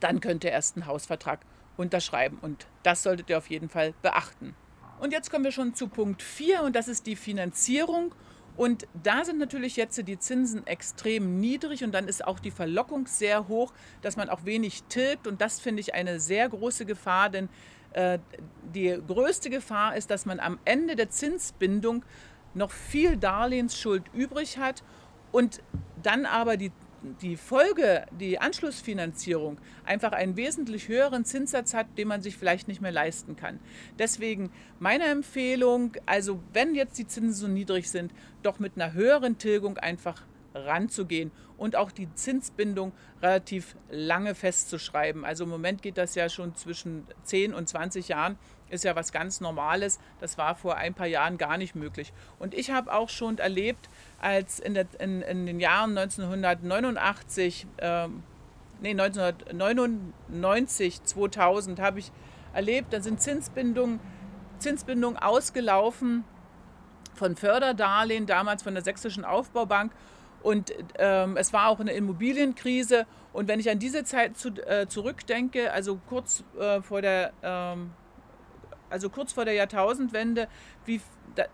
Dann 0.00 0.20
könnt 0.20 0.44
ihr 0.44 0.50
erst 0.50 0.76
einen 0.76 0.86
Hausvertrag 0.86 1.40
unterschreiben. 1.76 2.38
Und 2.40 2.66
das 2.82 3.02
solltet 3.02 3.30
ihr 3.30 3.38
auf 3.38 3.50
jeden 3.50 3.68
Fall 3.68 3.94
beachten. 4.02 4.54
Und 5.00 5.12
jetzt 5.12 5.30
kommen 5.30 5.44
wir 5.44 5.52
schon 5.52 5.74
zu 5.74 5.88
Punkt 5.88 6.22
4 6.22 6.62
und 6.62 6.74
das 6.74 6.88
ist 6.88 7.06
die 7.06 7.16
Finanzierung 7.16 8.14
und 8.58 8.88
da 9.04 9.24
sind 9.24 9.38
natürlich 9.38 9.76
jetzt 9.76 9.96
die 10.08 10.18
Zinsen 10.18 10.66
extrem 10.66 11.38
niedrig 11.38 11.84
und 11.84 11.92
dann 11.92 12.08
ist 12.08 12.26
auch 12.26 12.40
die 12.40 12.50
Verlockung 12.50 13.06
sehr 13.06 13.46
hoch, 13.46 13.72
dass 14.02 14.16
man 14.16 14.28
auch 14.28 14.44
wenig 14.44 14.82
tilgt. 14.88 15.28
Und 15.28 15.40
das 15.40 15.60
finde 15.60 15.80
ich 15.80 15.94
eine 15.94 16.18
sehr 16.18 16.48
große 16.48 16.84
Gefahr, 16.84 17.30
denn 17.30 17.48
äh, 17.92 18.18
die 18.74 18.98
größte 19.06 19.48
Gefahr 19.48 19.94
ist, 19.94 20.10
dass 20.10 20.26
man 20.26 20.40
am 20.40 20.58
Ende 20.64 20.96
der 20.96 21.08
Zinsbindung 21.08 22.04
noch 22.54 22.72
viel 22.72 23.16
Darlehensschuld 23.16 24.02
übrig 24.12 24.58
hat 24.58 24.82
und 25.30 25.62
dann 26.02 26.26
aber 26.26 26.56
die 26.56 26.72
die 27.02 27.36
Folge, 27.36 28.06
die 28.18 28.38
Anschlussfinanzierung, 28.38 29.58
einfach 29.84 30.12
einen 30.12 30.36
wesentlich 30.36 30.88
höheren 30.88 31.24
Zinssatz 31.24 31.74
hat, 31.74 31.86
den 31.96 32.08
man 32.08 32.22
sich 32.22 32.36
vielleicht 32.36 32.68
nicht 32.68 32.80
mehr 32.80 32.92
leisten 32.92 33.36
kann. 33.36 33.58
Deswegen 33.98 34.50
meine 34.78 35.04
Empfehlung, 35.04 35.92
also 36.06 36.40
wenn 36.52 36.74
jetzt 36.74 36.98
die 36.98 37.06
Zinsen 37.06 37.32
so 37.32 37.48
niedrig 37.48 37.90
sind, 37.90 38.12
doch 38.42 38.58
mit 38.58 38.72
einer 38.76 38.92
höheren 38.92 39.38
Tilgung 39.38 39.78
einfach 39.78 40.22
ranzugehen 40.54 41.30
und 41.56 41.76
auch 41.76 41.90
die 41.90 42.12
Zinsbindung 42.14 42.92
relativ 43.20 43.76
lange 43.90 44.34
festzuschreiben. 44.34 45.24
Also 45.24 45.44
im 45.44 45.50
Moment 45.50 45.82
geht 45.82 45.98
das 45.98 46.14
ja 46.14 46.28
schon 46.28 46.54
zwischen 46.54 47.06
10 47.24 47.54
und 47.54 47.68
20 47.68 48.08
Jahren, 48.08 48.38
ist 48.70 48.84
ja 48.84 48.94
was 48.96 49.12
ganz 49.12 49.40
Normales. 49.40 49.98
Das 50.20 50.38
war 50.38 50.54
vor 50.54 50.76
ein 50.76 50.94
paar 50.94 51.06
Jahren 51.06 51.38
gar 51.38 51.58
nicht 51.58 51.74
möglich. 51.74 52.12
Und 52.38 52.54
ich 52.54 52.70
habe 52.70 52.92
auch 52.92 53.08
schon 53.08 53.38
erlebt, 53.38 53.88
als 54.20 54.60
in, 54.60 54.74
der, 54.74 54.86
in, 54.98 55.22
in 55.22 55.46
den 55.46 55.60
Jahren 55.60 55.96
1989, 55.96 57.66
ähm, 57.78 58.22
nee, 58.80 58.90
1999, 58.90 61.02
2000 61.02 61.80
habe 61.80 61.98
ich 61.98 62.12
erlebt, 62.52 62.92
da 62.92 63.00
sind 63.00 63.20
Zinsbindungen, 63.20 64.00
Zinsbindungen 64.58 65.18
ausgelaufen 65.18 66.24
von 67.14 67.36
Förderdarlehen, 67.36 68.26
damals 68.26 68.62
von 68.62 68.74
der 68.74 68.84
Sächsischen 68.84 69.24
Aufbaubank. 69.24 69.92
Und 70.42 70.72
ähm, 70.98 71.36
es 71.36 71.52
war 71.52 71.68
auch 71.68 71.80
eine 71.80 71.92
Immobilienkrise. 71.92 73.06
Und 73.32 73.48
wenn 73.48 73.60
ich 73.60 73.70
an 73.70 73.78
diese 73.78 74.04
Zeit 74.04 74.36
zu, 74.36 74.50
äh, 74.66 74.86
zurückdenke, 74.86 75.72
also 75.72 75.98
kurz 76.08 76.44
äh, 76.58 76.80
vor 76.80 77.02
der 77.02 77.32
ähm, 77.42 77.90
also 78.90 79.10
kurz 79.10 79.32
vor 79.32 79.44
der 79.44 79.54
Jahrtausendwende, 79.54 80.48
wie, 80.84 81.00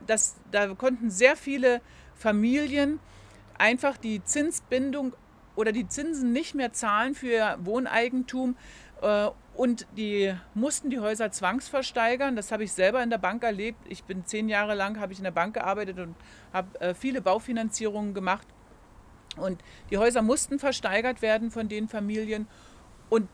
das, 0.07 0.37
da 0.51 0.75
konnten 0.75 1.11
sehr 1.11 1.37
viele 1.37 1.81
Familien 2.15 3.01
einfach 3.59 3.97
die 3.97 4.23
Zinsbindung 4.25 5.15
oder 5.57 5.73
die 5.73 5.89
Zinsen 5.89 6.33
nicht 6.33 6.55
mehr 6.55 6.73
zahlen 6.73 7.15
für 7.15 7.27
ihr 7.29 7.59
Wohneigentum 7.61 8.57
äh, 9.03 9.29
und 9.55 9.87
die 9.97 10.35
mussten 10.55 10.91
die 10.91 10.99
Häuser 10.99 11.31
zwangsversteigern. 11.31 12.35
Das 12.35 12.51
habe 12.51 12.65
ich 12.65 12.73
selber 12.73 13.03
in 13.03 13.11
der 13.11 13.19
Bank 13.19 13.45
erlebt. 13.45 13.79
Ich 13.89 14.03
bin 14.03 14.27
zehn 14.27 14.49
Jahre 14.49 14.75
lang 14.75 14.99
habe 14.99 15.13
ich 15.13 15.19
in 15.19 15.25
der 15.25 15.31
Bank 15.31 15.55
gearbeitet 15.55 15.99
und 15.99 16.17
habe 16.53 16.81
äh, 16.81 16.95
viele 16.95 17.21
Baufinanzierungen 17.21 18.15
gemacht. 18.15 18.49
Und 19.37 19.61
die 19.91 19.99
Häuser 19.99 20.23
mussten 20.23 20.59
versteigert 20.59 21.23
werden 21.23 21.51
von 21.51 21.69
den 21.69 21.89
Familien. 21.89 22.47
Und 23.09 23.29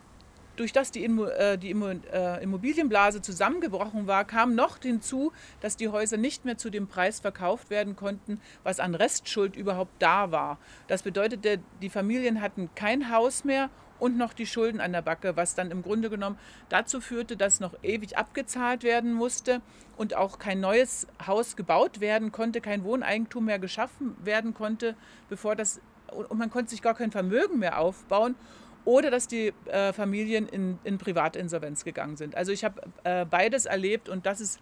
durch 0.57 0.73
das 0.73 0.91
die, 0.91 1.05
äh, 1.05 1.57
die 1.57 1.71
äh, 1.71 2.43
Immobilienblase 2.43 3.23
zusammengebrochen 3.23 4.07
war, 4.07 4.25
kam 4.27 4.55
noch 4.55 4.79
hinzu, 4.79 5.33
dass 5.61 5.77
die 5.77 5.89
Häuser 5.89 6.19
nicht 6.19 6.45
mehr 6.45 6.59
zu 6.59 6.69
dem 6.69 6.87
Preis 6.87 7.21
verkauft 7.21 7.71
werden 7.71 7.97
konnten, 7.97 8.41
was 8.63 8.79
an 8.79 8.95
Restschuld 8.95 9.57
überhaupt 9.57 9.93
da 10.01 10.31
war. 10.31 10.59
Das 10.87 11.03
bedeutete, 11.03 11.61
die 11.81 11.89
Familien 11.89 12.43
hatten 12.43 12.69
kein 12.75 13.11
Haus 13.11 13.45
mehr 13.45 13.71
und 13.99 14.17
noch 14.17 14.33
die 14.33 14.47
Schulden 14.47 14.81
an 14.81 14.93
der 14.93 15.03
Backe, 15.03 15.37
was 15.37 15.55
dann 15.55 15.71
im 15.71 15.83
Grunde 15.83 16.11
genommen 16.11 16.39
dazu 16.69 17.01
führte, 17.01 17.37
dass 17.37 17.61
noch 17.61 17.75
ewig 17.83 18.19
abgezahlt 18.19 18.83
werden 18.83 19.13
musste 19.13 19.61
und 19.97 20.15
auch 20.15 20.39
kein 20.39 20.61
neues 20.61 21.07
Haus 21.27 21.57
gebaut 21.57 22.01
werden 22.01 22.33
konnte, 22.33 22.61
kein 22.61 22.85
Wohneigentum 22.85 23.45
mehr 23.45 23.59
geschaffen 23.59 24.17
werden 24.23 24.55
konnte, 24.55 24.95
bevor 25.29 25.57
das 25.57 25.81
und 26.13 26.39
man 26.39 26.51
konnte 26.51 26.71
sich 26.71 26.83
gar 26.83 26.95
kein 26.95 27.11
Vermögen 27.11 27.59
mehr 27.59 27.79
aufbauen 27.79 28.35
oder 28.85 29.11
dass 29.11 29.29
die 29.29 29.53
äh, 29.67 29.93
Familien 29.93 30.49
in, 30.49 30.79
in 30.85 30.99
Privatinsolvenz 30.99 31.85
gegangen 31.85 32.17
sind. 32.17 32.35
Also 32.35 32.53
ich 32.53 32.65
habe 32.65 32.81
äh, 33.05 33.25
beides 33.25 33.67
erlebt 33.67 34.09
und 34.09 34.27
das 34.27 34.41
ist 34.41 34.59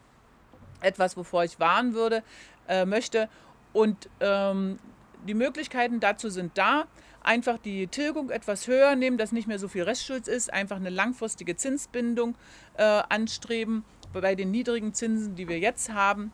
etwas, 0.80 1.16
wovor 1.16 1.44
ich 1.44 1.58
warnen 1.60 1.94
würde, 1.94 2.22
äh, 2.68 2.84
möchte. 2.84 3.28
Und 3.72 4.08
ähm, 4.20 4.78
die 5.26 5.34
Möglichkeiten 5.34 6.00
dazu 6.00 6.30
sind 6.30 6.56
da. 6.56 6.86
Einfach 7.22 7.58
die 7.58 7.88
Tilgung 7.88 8.30
etwas 8.30 8.68
höher 8.68 8.94
nehmen, 8.96 9.18
dass 9.18 9.32
nicht 9.32 9.48
mehr 9.48 9.58
so 9.58 9.68
viel 9.68 9.82
Restschuld 9.82 10.28
ist. 10.28 10.52
Einfach 10.52 10.76
eine 10.76 10.90
langfristige 10.90 11.56
Zinsbindung 11.56 12.36
äh, 12.76 12.82
anstreben 12.82 13.84
bei 14.12 14.34
den 14.34 14.50
niedrigen 14.50 14.94
Zinsen, 14.94 15.34
die 15.34 15.48
wir 15.48 15.58
jetzt 15.58 15.92
haben. 15.92 16.32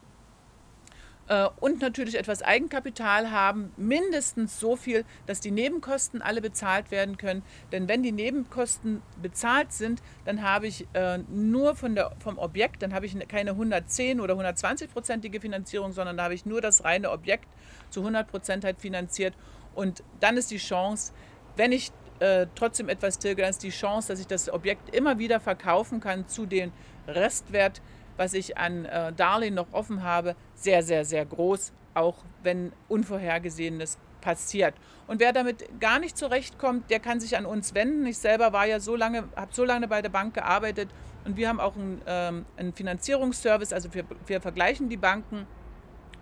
Äh, 1.29 1.49
und 1.61 1.81
natürlich 1.81 2.17
etwas 2.17 2.43
Eigenkapital 2.43 3.31
haben, 3.31 3.73
mindestens 3.77 4.61
so 4.61 4.77
viel, 4.77 5.05
dass 5.27 5.41
die 5.41 5.51
Nebenkosten 5.51 6.21
alle 6.21 6.41
bezahlt 6.41 6.91
werden 6.91 7.17
können. 7.17 7.43
Denn 7.73 7.89
wenn 7.89 8.03
die 8.03 8.13
Nebenkosten 8.13 9.03
bezahlt 9.23 9.73
sind, 9.73 10.03
dann 10.25 10.43
habe 10.43 10.67
ich 10.67 10.87
äh, 10.93 11.19
nur 11.29 11.77
von 11.77 11.95
der, 11.95 12.13
vom 12.19 12.39
Objekt, 12.39 12.83
dann 12.83 12.93
habe 12.93 13.07
ich 13.07 13.17
keine 13.29 13.51
110 13.51 14.21
oder 14.21 14.35
120-prozentige 14.35 15.41
Finanzierung, 15.41 15.93
sondern 15.93 16.17
da 16.17 16.25
habe 16.25 16.35
ich 16.35 16.45
nur 16.45 16.61
das 16.61 16.85
reine 16.85 17.11
Objekt 17.11 17.49
zu 17.91 18.01
100 18.01 18.29
Prozent 18.29 18.65
halt 18.65 18.81
finanziert. 18.81 19.35
Und 19.75 20.03
dann 20.21 20.37
ist 20.37 20.51
die 20.51 20.59
Chance, 20.59 21.13
wenn 21.57 21.73
ich 21.73 21.91
äh, 22.21 22.47
trotzdem 22.55 22.89
etwas 22.89 23.19
tilge, 23.19 23.43
dann 23.43 23.51
ist 23.51 23.63
die 23.63 23.71
Chance, 23.71 24.09
dass 24.09 24.21
ich 24.21 24.27
das 24.27 24.53
Objekt 24.53 24.95
immer 24.95 25.19
wieder 25.19 25.41
verkaufen 25.41 26.01
kann 26.01 26.29
zu 26.29 26.47
dem 26.47 26.73
Restwert, 27.09 27.81
was 28.17 28.35
ich 28.35 28.57
an 28.57 28.85
äh, 28.85 29.13
Darlehen 29.13 29.55
noch 29.55 29.73
offen 29.73 30.03
habe, 30.03 30.37
sehr, 30.55 30.83
sehr, 30.83 31.05
sehr 31.05 31.25
groß, 31.25 31.73
auch 31.95 32.17
wenn 32.43 32.73
Unvorhergesehenes 32.89 33.99
passiert. 34.21 34.75
Und 35.07 35.21
wer 35.21 35.33
damit 35.33 35.81
gar 35.81 35.99
nicht 35.99 36.17
zurechtkommt, 36.17 36.91
der 36.91 36.99
kann 36.99 37.21
sich 37.21 37.37
an 37.37 37.45
uns 37.45 37.75
wenden. 37.75 38.07
Ich 38.07 38.19
selber 38.19 38.53
war 38.53 38.67
ja 38.67 38.81
so 38.81 38.97
lange, 38.97 39.25
habe 39.37 39.53
so 39.53 39.65
lange 39.65 39.87
bei 39.87 40.01
der 40.01 40.09
Bank 40.09 40.35
gearbeitet 40.35 40.89
und 41.25 41.37
wir 41.37 41.49
haben 41.49 41.61
auch 41.61 41.77
einen, 41.77 42.01
ähm, 42.07 42.47
einen 42.57 42.73
Finanzierungsservice, 42.73 43.73
also 43.73 43.93
wir, 43.93 44.05
wir 44.27 44.41
vergleichen 44.41 44.89
die 44.89 44.97
Banken. 44.97 45.47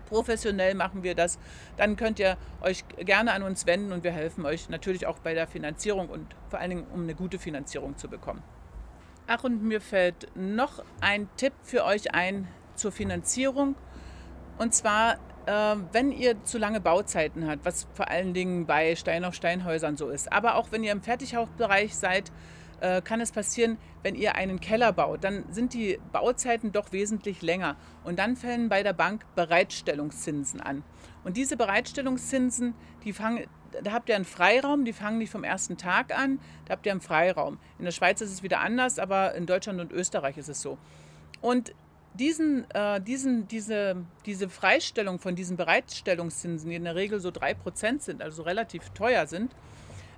Professionell 0.09 0.75
machen 0.75 1.01
wir 1.01 1.15
das. 1.15 1.39
Dann 1.77 1.95
könnt 1.95 2.19
ihr 2.19 2.37
euch 2.61 2.83
gerne 2.97 3.31
an 3.31 3.41
uns 3.41 3.65
wenden 3.65 3.91
und 3.93 4.03
wir 4.03 4.11
helfen 4.11 4.45
euch 4.45 4.69
natürlich 4.69 5.07
auch 5.07 5.19
bei 5.19 5.33
der 5.33 5.47
Finanzierung 5.47 6.09
und 6.09 6.35
vor 6.49 6.59
allen 6.59 6.69
Dingen, 6.69 6.87
um 6.93 7.03
eine 7.03 7.15
gute 7.15 7.39
Finanzierung 7.39 7.97
zu 7.97 8.09
bekommen. 8.09 8.43
Ach, 9.25 9.45
und 9.45 9.63
mir 9.63 9.79
fällt 9.79 10.27
noch 10.35 10.83
ein 10.99 11.29
Tipp 11.37 11.53
für 11.61 11.85
euch 11.85 12.13
ein 12.13 12.47
zur 12.75 12.91
Finanzierung. 12.91 13.75
Und 14.57 14.73
zwar, 14.73 15.13
äh, 15.45 15.77
wenn 15.93 16.11
ihr 16.11 16.43
zu 16.43 16.57
lange 16.57 16.81
Bauzeiten 16.81 17.47
habt, 17.47 17.63
was 17.63 17.87
vor 17.93 18.09
allen 18.09 18.33
Dingen 18.33 18.65
bei 18.65 18.97
Stein 18.97 19.23
auf 19.23 19.33
Steinhäusern 19.33 19.95
so 19.95 20.09
ist. 20.09 20.31
Aber 20.31 20.55
auch 20.55 20.71
wenn 20.71 20.83
ihr 20.83 20.91
im 20.91 21.01
Fertighausbereich 21.01 21.95
seid, 21.95 22.33
äh, 22.81 23.01
kann 23.01 23.21
es 23.21 23.31
passieren, 23.31 23.77
wenn 24.01 24.15
ihr 24.15 24.35
einen 24.35 24.59
Keller 24.59 24.91
baut, 24.91 25.23
dann 25.23 25.45
sind 25.51 25.73
die 25.73 25.99
Bauzeiten 26.11 26.73
doch 26.73 26.91
wesentlich 26.91 27.41
länger. 27.41 27.77
Und 28.03 28.19
dann 28.19 28.35
fällen 28.35 28.67
bei 28.67 28.83
der 28.83 28.91
Bank 28.91 29.25
Bereitstellungszinsen 29.35 30.59
an. 30.59 30.83
Und 31.23 31.37
diese 31.37 31.57
Bereitstellungszinsen, 31.57 32.73
die 33.03 33.13
fangen 33.13 33.45
da 33.81 33.91
habt 33.91 34.09
ihr 34.09 34.15
einen 34.15 34.25
Freiraum, 34.25 34.85
die 34.85 34.93
fangen 34.93 35.17
nicht 35.17 35.31
vom 35.31 35.43
ersten 35.43 35.77
Tag 35.77 36.17
an, 36.17 36.39
da 36.65 36.73
habt 36.73 36.85
ihr 36.85 36.91
einen 36.91 37.01
Freiraum. 37.01 37.57
In 37.79 37.85
der 37.85 37.91
Schweiz 37.91 38.21
ist 38.21 38.31
es 38.31 38.43
wieder 38.43 38.59
anders, 38.59 38.99
aber 38.99 39.33
in 39.35 39.45
Deutschland 39.45 39.79
und 39.79 39.91
Österreich 39.91 40.37
ist 40.37 40.49
es 40.49 40.61
so. 40.61 40.77
Und 41.41 41.73
diesen, 42.13 42.69
äh, 42.71 43.01
diesen, 43.01 43.47
diese, 43.47 43.95
diese 44.25 44.49
Freistellung 44.49 45.19
von 45.19 45.35
diesen 45.35 45.57
Bereitstellungszinsen, 45.57 46.69
die 46.69 46.75
in 46.75 46.83
der 46.83 46.95
Regel 46.95 47.19
so 47.19 47.29
3% 47.29 48.01
sind, 48.01 48.21
also 48.21 48.43
relativ 48.43 48.89
teuer 48.91 49.25
sind, 49.25 49.51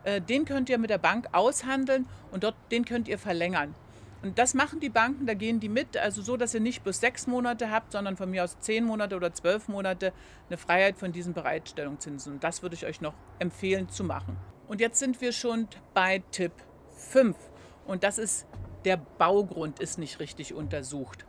äh, 0.04 0.20
den 0.20 0.46
könnt 0.46 0.70
ihr 0.70 0.78
mit 0.78 0.90
der 0.90 0.98
Bank 0.98 1.30
aushandeln 1.32 2.06
und 2.32 2.44
dort, 2.44 2.56
den 2.72 2.84
könnt 2.84 3.08
ihr 3.08 3.18
verlängern. 3.18 3.74
Und 4.22 4.40
das 4.40 4.54
machen 4.54 4.80
die 4.80 4.90
Banken, 4.90 5.28
da 5.28 5.34
gehen 5.34 5.60
die 5.60 5.70
mit, 5.70 5.98
also 5.98 6.22
so, 6.22 6.36
dass 6.36 6.54
ihr 6.54 6.60
nicht 6.60 6.84
bloß 6.84 7.00
sechs 7.00 7.28
Monate 7.28 7.70
habt, 7.70 7.92
sondern 7.92 8.18
von 8.18 8.30
mir 8.30 8.44
aus 8.44 8.60
zehn 8.60 8.84
Monate 8.84 9.16
oder 9.16 9.34
zwölf 9.34 9.68
Monate 9.68 10.14
eine 10.50 10.58
Freiheit 10.58 10.98
von 10.98 11.12
diesen 11.12 11.34
Bereitstellungszinsen. 11.34 12.34
Und 12.34 12.44
das 12.44 12.64
würde 12.64 12.76
ich 12.76 12.86
euch 12.86 13.02
noch 13.02 13.14
empfehlen 13.40 13.90
zu 13.90 14.04
machen. 14.04 14.38
Und 14.68 14.82
jetzt 14.82 15.00
sind 15.00 15.22
wir 15.22 15.32
schon 15.32 15.68
bei 15.94 16.24
Tipp 16.32 16.54
5. 16.96 17.36
Und 17.86 18.04
das 18.04 18.18
ist, 18.18 18.48
der 18.84 18.98
Baugrund 18.98 19.80
ist 19.80 20.00
nicht 20.00 20.20
richtig 20.20 20.54
untersucht. 20.54 21.26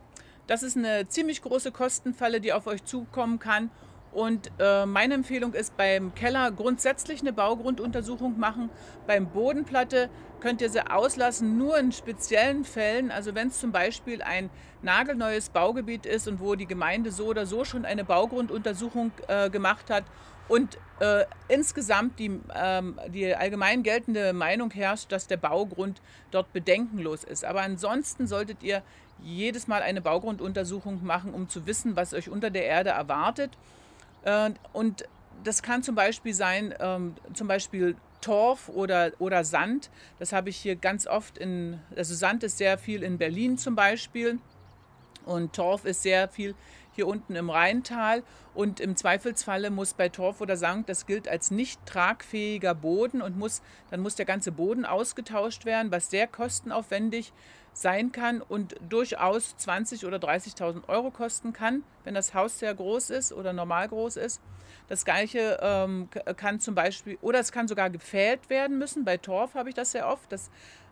Das 0.47 0.63
ist 0.63 0.77
eine 0.77 1.09
ziemlich 1.09 1.43
große 1.43 1.73
Kostenfalle, 1.73 2.41
die 2.41 2.53
auf 2.53 2.67
euch 2.67 2.85
zukommen 2.85 3.39
kann. 3.39 3.71
Und 4.17 4.51
äh, 4.59 4.87
meine 4.87 5.13
Empfehlung 5.13 5.53
ist 5.53 5.77
beim 5.77 6.15
Keller 6.15 6.51
grundsätzlich 6.51 7.21
eine 7.21 7.35
Baugrunduntersuchung 7.35 8.39
machen. 8.39 8.71
Beim 9.07 9.27
Bodenplatte 9.27 10.09
könnt 10.41 10.63
ihr 10.63 10.71
sie 10.71 10.91
auslassen, 10.91 11.59
nur 11.59 11.79
in 11.79 11.93
speziellen 11.93 12.65
Fällen. 12.65 13.11
Also 13.11 13.35
wenn 13.35 13.49
es 13.49 13.61
zum 13.61 13.73
Beispiel 13.73 14.23
ein 14.23 14.49
nagelneues 14.81 15.51
Baugebiet 15.51 16.07
ist 16.07 16.29
und 16.29 16.41
wo 16.41 16.55
die 16.55 16.65
Gemeinde 16.65 17.11
so 17.11 17.27
oder 17.27 17.45
so 17.45 17.67
schon 17.67 17.85
eine 17.85 18.05
Baugrunduntersuchung 18.05 19.13
äh, 19.29 19.51
gemacht 19.51 19.91
hat 19.91 20.05
und 20.49 20.79
äh, 21.01 21.25
insgesamt 21.49 22.19
die, 22.19 22.41
ähm, 22.55 22.99
die 23.09 23.37
allgemein 23.37 23.83
geltende 23.83 24.33
Meinung 24.33 24.71
herrscht, 24.71 25.13
dass 25.13 25.27
der 25.27 25.37
Baugrund 25.37 26.01
dort 26.31 26.55
bedenkenlos 26.55 27.23
ist. 27.23 27.45
Aber 27.45 27.61
ansonsten 27.61 28.27
solltet 28.27 28.63
ihr 28.63 28.83
jedes 29.23 29.69
Mal 29.69 29.83
eine 29.83 30.01
Baugrunduntersuchung 30.01 31.05
machen, 31.05 31.35
um 31.35 31.51
zu 31.51 31.67
wissen, 31.67 31.97
was 31.97 32.15
euch 32.15 32.31
unter 32.31 32.49
der 32.49 32.65
Erde 32.65 32.91
erwartet. 32.91 33.51
Äh, 34.27 34.51
und 34.73 35.05
das 35.45 35.63
kann 35.63 35.83
zum 35.83 35.95
Beispiel 35.95 36.35
sein, 36.35 36.75
ähm, 36.81 37.15
zum 37.33 37.47
Beispiel 37.47 37.97
Torf 38.21 38.69
oder, 38.69 39.13
oder 39.19 39.45
Sand. 39.45 39.91
Das 40.19 40.33
habe 40.33 40.51
ich 40.51 40.57
hier 40.57 40.77
ganz 40.77 41.07
oft 41.07 41.39
in, 41.39 41.79
also 41.95 42.15
Sand 42.15 42.43
ist 42.43 42.59
sehr 42.59 42.77
viel 42.77 43.03
in 43.03 43.19
Berlin 43.19 43.57
zum 43.57 43.77
Beispiel 43.77 44.39
und 45.25 45.53
Torf 45.55 45.85
ist 45.85 46.03
sehr 46.03 46.29
viel 46.29 46.55
hier 46.97 47.07
unten 47.07 47.37
im 47.37 47.51
Rheintal. 47.51 48.23
Und 48.55 48.81
im 48.81 48.97
Zweifelsfalle 48.97 49.71
muss 49.71 49.95
bei 49.95 50.09
Torf 50.09 50.41
oder 50.41 50.57
Sand, 50.57 50.89
das 50.89 51.07
gilt 51.07 51.29
als 51.29 51.51
nicht 51.51 51.85
tragfähiger 51.87 52.75
Boden 52.75 53.23
und 53.23 53.39
muss, 53.39 53.63
dann 53.91 54.01
muss 54.01 54.17
der 54.17 54.27
ganze 54.27 54.51
Boden 54.51 54.85
ausgetauscht 54.85 55.65
werden, 55.65 55.93
was 55.93 56.11
sehr 56.11 56.27
kostenaufwendig 56.27 57.33
sein 57.75 58.11
kann 58.11 58.41
und 58.41 58.75
durchaus 58.89 59.55
20.000 59.61 60.07
oder 60.07 60.17
30.000 60.17 60.89
Euro 60.89 61.11
kosten 61.11 61.53
kann, 61.53 61.83
wenn 62.05 62.15
das 62.15 62.33
Haus 62.33 62.59
sehr 62.59 62.75
groß 62.75 63.11
ist 63.11 63.33
oder 63.33 63.53
normal 63.53 63.89
groß 63.89 64.17
ist. 64.17 64.41
Das 64.89 65.05
gleiche 65.05 65.59
ähm, 65.61 66.09
kann 66.37 66.59
zum 66.61 66.75
Beispiel, 66.75 67.19
oder 67.21 67.41
es 67.41 67.53
kann 67.53 67.69
sogar 67.69 67.91
gefällt 67.91 68.49
werden 68.49 68.79
müssen. 68.79 69.05
Bei 69.05 69.19
Torf 69.19 69.55
habe 69.55 69.69
ich 69.69 69.75
das 69.75 69.93
sehr 69.93 70.09
oft, 70.09 70.33
äh, 70.33 70.39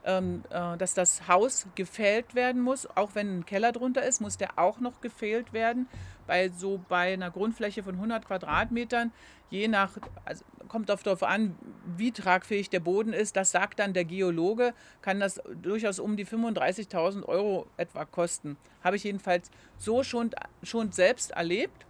dass 0.04 0.94
das 0.94 1.28
Haus 1.28 1.66
gefällt 1.74 2.34
werden 2.34 2.60
muss. 2.60 2.86
Auch 2.94 3.14
wenn 3.14 3.38
ein 3.38 3.46
Keller 3.46 3.72
drunter 3.72 4.02
ist, 4.02 4.20
muss 4.20 4.36
der 4.36 4.58
auch 4.58 4.78
noch 4.78 5.00
gefällt 5.00 5.52
werden. 5.52 5.88
Bei 6.26 6.50
so 6.50 6.80
bei 6.88 7.14
einer 7.14 7.30
Grundfläche 7.30 7.82
von 7.82 7.94
100 7.94 8.26
Quadratmetern, 8.26 9.12
je 9.50 9.66
nach, 9.68 9.92
also 10.24 10.44
kommt 10.68 10.88
darauf 10.90 11.22
an, 11.22 11.56
wie 11.96 12.12
tragfähig 12.12 12.68
der 12.68 12.80
Boden 12.80 13.12
ist. 13.12 13.36
Das 13.36 13.50
sagt 13.50 13.78
dann 13.78 13.94
der 13.94 14.04
Geologe, 14.04 14.74
kann 15.00 15.20
das 15.20 15.40
durchaus 15.62 15.98
um 15.98 16.16
die 16.16 16.26
35.000 16.26 17.24
Euro 17.24 17.66
etwa 17.76 18.04
kosten. 18.04 18.58
Habe 18.82 18.96
ich 18.96 19.04
jedenfalls 19.04 19.50
so 19.78 20.02
schon, 20.02 20.30
schon 20.62 20.92
selbst 20.92 21.30
erlebt 21.30 21.86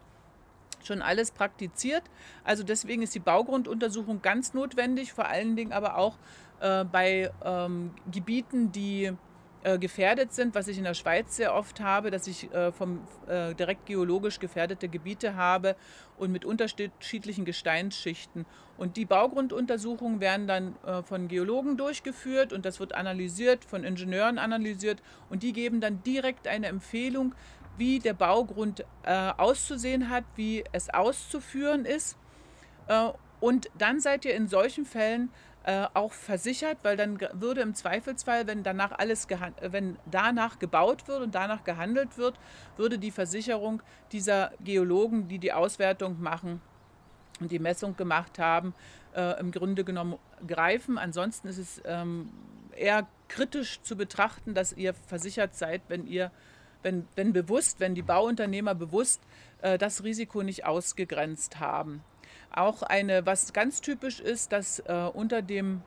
schon 0.87 1.01
alles 1.01 1.31
praktiziert. 1.31 2.03
Also 2.45 2.63
deswegen 2.63 3.01
ist 3.01 3.15
die 3.15 3.21
Baugrunduntersuchung 3.21 4.21
ganz 4.21 4.53
notwendig, 4.53 5.15
vor 5.15 5.27
allen 5.27 5.57
Dingen 5.57 5.73
aber 5.73 5.97
auch 5.97 6.19
äh, 6.65 6.85
bei 6.85 7.31
ähm, 7.45 7.91
Gebieten, 8.11 8.73
die 8.73 9.13
äh, 9.65 9.79
gefährdet 9.79 10.35
sind, 10.35 10.55
was 10.55 10.69
ich 10.69 10.77
in 10.77 10.85
der 10.85 10.93
Schweiz 10.93 11.37
sehr 11.37 11.55
oft 11.55 11.81
habe, 11.81 12.11
dass 12.11 12.27
ich 12.27 12.53
äh, 12.53 12.71
vom, 12.71 13.01
äh, 13.27 13.55
direkt 13.55 13.87
geologisch 13.87 14.39
gefährdete 14.39 14.89
Gebiete 14.89 15.37
habe 15.37 15.75
und 16.19 16.33
mit 16.33 16.45
unterschiedlichen 16.45 17.47
Gesteinsschichten. 17.47 18.45
Und 18.77 18.99
die 18.99 19.07
Baugrunduntersuchungen 19.07 20.21
werden 20.21 20.47
dann 20.47 20.75
von 21.05 21.29
Geologen 21.29 21.77
durchgeführt 21.77 22.53
und 22.53 22.65
das 22.65 22.81
wird 22.81 22.95
analysiert, 22.95 23.65
von 23.65 23.85
Ingenieuren 23.85 24.39
analysiert 24.39 25.01
und 25.31 25.43
die 25.45 25.53
geben 25.53 25.81
dann 25.81 26.03
direkt 26.03 26.49
eine 26.49 26.67
Empfehlung, 26.67 27.35
wie 27.77 28.01
der 28.01 28.15
Baugrund 28.15 28.85
auszusehen 29.05 30.11
hat, 30.11 30.25
wie 30.35 30.65
es 30.73 30.91
auszuführen 30.91 31.85
ist. 31.85 32.17
Und 33.39 33.71
dann 33.79 34.01
seid 34.01 34.25
ihr 34.25 34.35
in 34.35 34.49
solchen 34.49 34.85
Fällen 34.87 35.31
äh, 35.65 35.87
auch 35.95 36.13
versichert, 36.13 36.79
weil 36.83 36.97
dann 36.97 37.19
würde 37.33 37.63
im 37.63 37.75
Zweifelsfall, 37.75 38.47
wenn 38.47 38.63
danach 38.63 38.93
alles 38.93 39.27
wenn 39.61 39.97
danach 40.11 40.59
gebaut 40.59 41.09
wird 41.09 41.23
und 41.23 41.35
danach 41.35 41.65
gehandelt 41.65 42.19
wird, 42.19 42.39
würde 42.77 42.99
die 42.99 43.11
Versicherung 43.11 43.83
dieser 44.13 44.53
Geologen, 44.61 45.27
die 45.29 45.39
die 45.39 45.53
Auswertung 45.53 46.21
machen 46.21 46.61
und 47.41 47.51
die 47.51 47.59
Messung 47.59 47.97
gemacht 47.97 48.39
haben, 48.39 48.75
äh, 49.17 49.41
im 49.41 49.53
Grunde 49.53 49.85
genommen 49.85 50.19
greifen. 50.47 50.99
Ansonsten 50.99 51.49
ist 51.49 51.59
es 51.59 51.83
ähm, 51.87 52.31
eher 52.77 53.07
kritisch 53.29 53.81
zu 53.83 53.97
betrachten, 53.97 54.55
dass 54.55 54.73
ihr 54.73 54.93
versichert 54.93 55.55
seid, 55.55 55.83
wenn 55.89 56.07
ihr, 56.07 56.31
wenn, 56.83 57.09
wenn 57.15 57.33
bewusst, 57.33 57.81
wenn 57.81 57.95
die 57.95 58.03
Bauunternehmer 58.03 58.75
bewusst 58.75 59.23
äh, 59.63 59.79
das 59.79 60.05
Risiko 60.05 60.43
nicht 60.43 60.67
ausgegrenzt 60.67 61.59
haben. 61.59 62.03
Auch 62.57 62.83
eine, 62.83 63.27
was 63.27 63.53
ganz 63.53 63.81
typisch 63.81 64.21
ist, 64.21 64.53
dass 64.53 64.79
äh, 64.79 65.11
unter 65.13 65.43
dem 65.43 65.83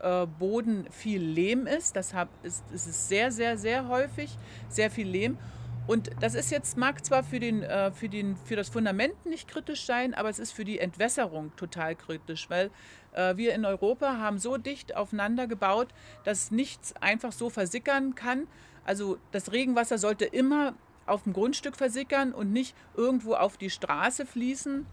äh, 0.00 0.26
Boden 0.26 0.86
viel 0.90 1.22
Lehm 1.22 1.68
ist. 1.68 1.94
Das 1.94 2.12
ist, 2.42 2.64
ist 2.72 3.08
sehr, 3.08 3.30
sehr, 3.30 3.56
sehr 3.56 3.86
häufig, 3.86 4.36
sehr 4.68 4.90
viel 4.90 5.08
Lehm. 5.08 5.38
Und 5.86 6.10
das 6.20 6.34
ist 6.34 6.50
jetzt, 6.50 6.76
mag 6.76 7.04
zwar 7.04 7.22
für, 7.22 7.38
den, 7.38 7.62
äh, 7.62 7.92
für, 7.92 8.08
den, 8.08 8.36
für 8.36 8.56
das 8.56 8.68
Fundament 8.68 9.26
nicht 9.26 9.48
kritisch 9.48 9.86
sein, 9.86 10.12
aber 10.12 10.28
es 10.28 10.40
ist 10.40 10.50
für 10.50 10.64
die 10.64 10.80
Entwässerung 10.80 11.54
total 11.56 11.94
kritisch, 11.94 12.50
weil 12.50 12.70
äh, 13.12 13.36
wir 13.36 13.54
in 13.54 13.64
Europa 13.64 14.18
haben 14.18 14.38
so 14.38 14.56
dicht 14.56 14.96
aufeinander 14.96 15.46
gebaut, 15.46 15.88
dass 16.24 16.50
nichts 16.50 16.94
einfach 17.00 17.32
so 17.32 17.48
versickern 17.48 18.16
kann. 18.16 18.48
Also 18.84 19.18
das 19.30 19.52
Regenwasser 19.52 19.98
sollte 19.98 20.24
immer 20.24 20.74
auf 21.06 21.22
dem 21.22 21.32
Grundstück 21.32 21.76
versickern 21.76 22.34
und 22.34 22.52
nicht 22.52 22.74
irgendwo 22.96 23.34
auf 23.34 23.56
die 23.56 23.70
Straße 23.70 24.26
fließen 24.26 24.84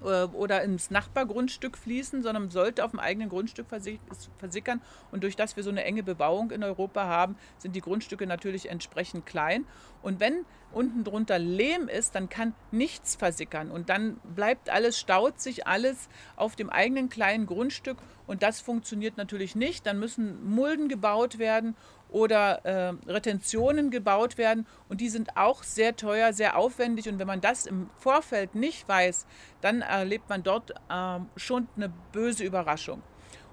oder 0.00 0.62
ins 0.62 0.90
Nachbargrundstück 0.90 1.76
fließen, 1.76 2.22
sondern 2.22 2.50
sollte 2.50 2.84
auf 2.84 2.90
dem 2.90 3.00
eigenen 3.00 3.28
Grundstück 3.28 3.66
versickern. 3.68 4.80
Und 5.10 5.22
durch 5.22 5.36
das 5.36 5.56
wir 5.56 5.62
so 5.62 5.70
eine 5.70 5.84
enge 5.84 6.02
Bebauung 6.02 6.50
in 6.50 6.62
Europa 6.62 7.04
haben, 7.04 7.36
sind 7.58 7.74
die 7.74 7.80
Grundstücke 7.80 8.26
natürlich 8.26 8.68
entsprechend 8.68 9.26
klein. 9.26 9.64
Und 10.02 10.20
wenn 10.20 10.44
unten 10.72 11.04
drunter 11.04 11.38
Lehm 11.38 11.88
ist, 11.88 12.14
dann 12.14 12.28
kann 12.28 12.54
nichts 12.70 13.16
versickern. 13.16 13.70
Und 13.70 13.88
dann 13.88 14.16
bleibt 14.34 14.68
alles, 14.68 14.98
staut 14.98 15.40
sich 15.40 15.66
alles 15.66 16.08
auf 16.36 16.54
dem 16.56 16.70
eigenen 16.70 17.08
kleinen 17.08 17.46
Grundstück. 17.46 17.98
Und 18.26 18.42
das 18.42 18.60
funktioniert 18.60 19.16
natürlich 19.16 19.56
nicht. 19.56 19.86
Dann 19.86 19.98
müssen 19.98 20.44
Mulden 20.44 20.88
gebaut 20.88 21.38
werden 21.38 21.76
oder 22.10 22.64
äh, 22.64 22.94
Retentionen 23.10 23.90
gebaut 23.90 24.38
werden 24.38 24.66
und 24.88 25.00
die 25.00 25.08
sind 25.08 25.36
auch 25.36 25.62
sehr 25.62 25.96
teuer, 25.96 26.32
sehr 26.32 26.56
aufwendig 26.56 27.08
und 27.08 27.18
wenn 27.18 27.26
man 27.26 27.40
das 27.40 27.66
im 27.66 27.90
Vorfeld 27.98 28.54
nicht 28.54 28.88
weiß, 28.88 29.26
dann 29.60 29.82
erlebt 29.82 30.28
man 30.28 30.42
dort 30.42 30.70
äh, 30.88 31.18
schon 31.36 31.68
eine 31.76 31.92
böse 32.12 32.44
Überraschung. 32.44 33.02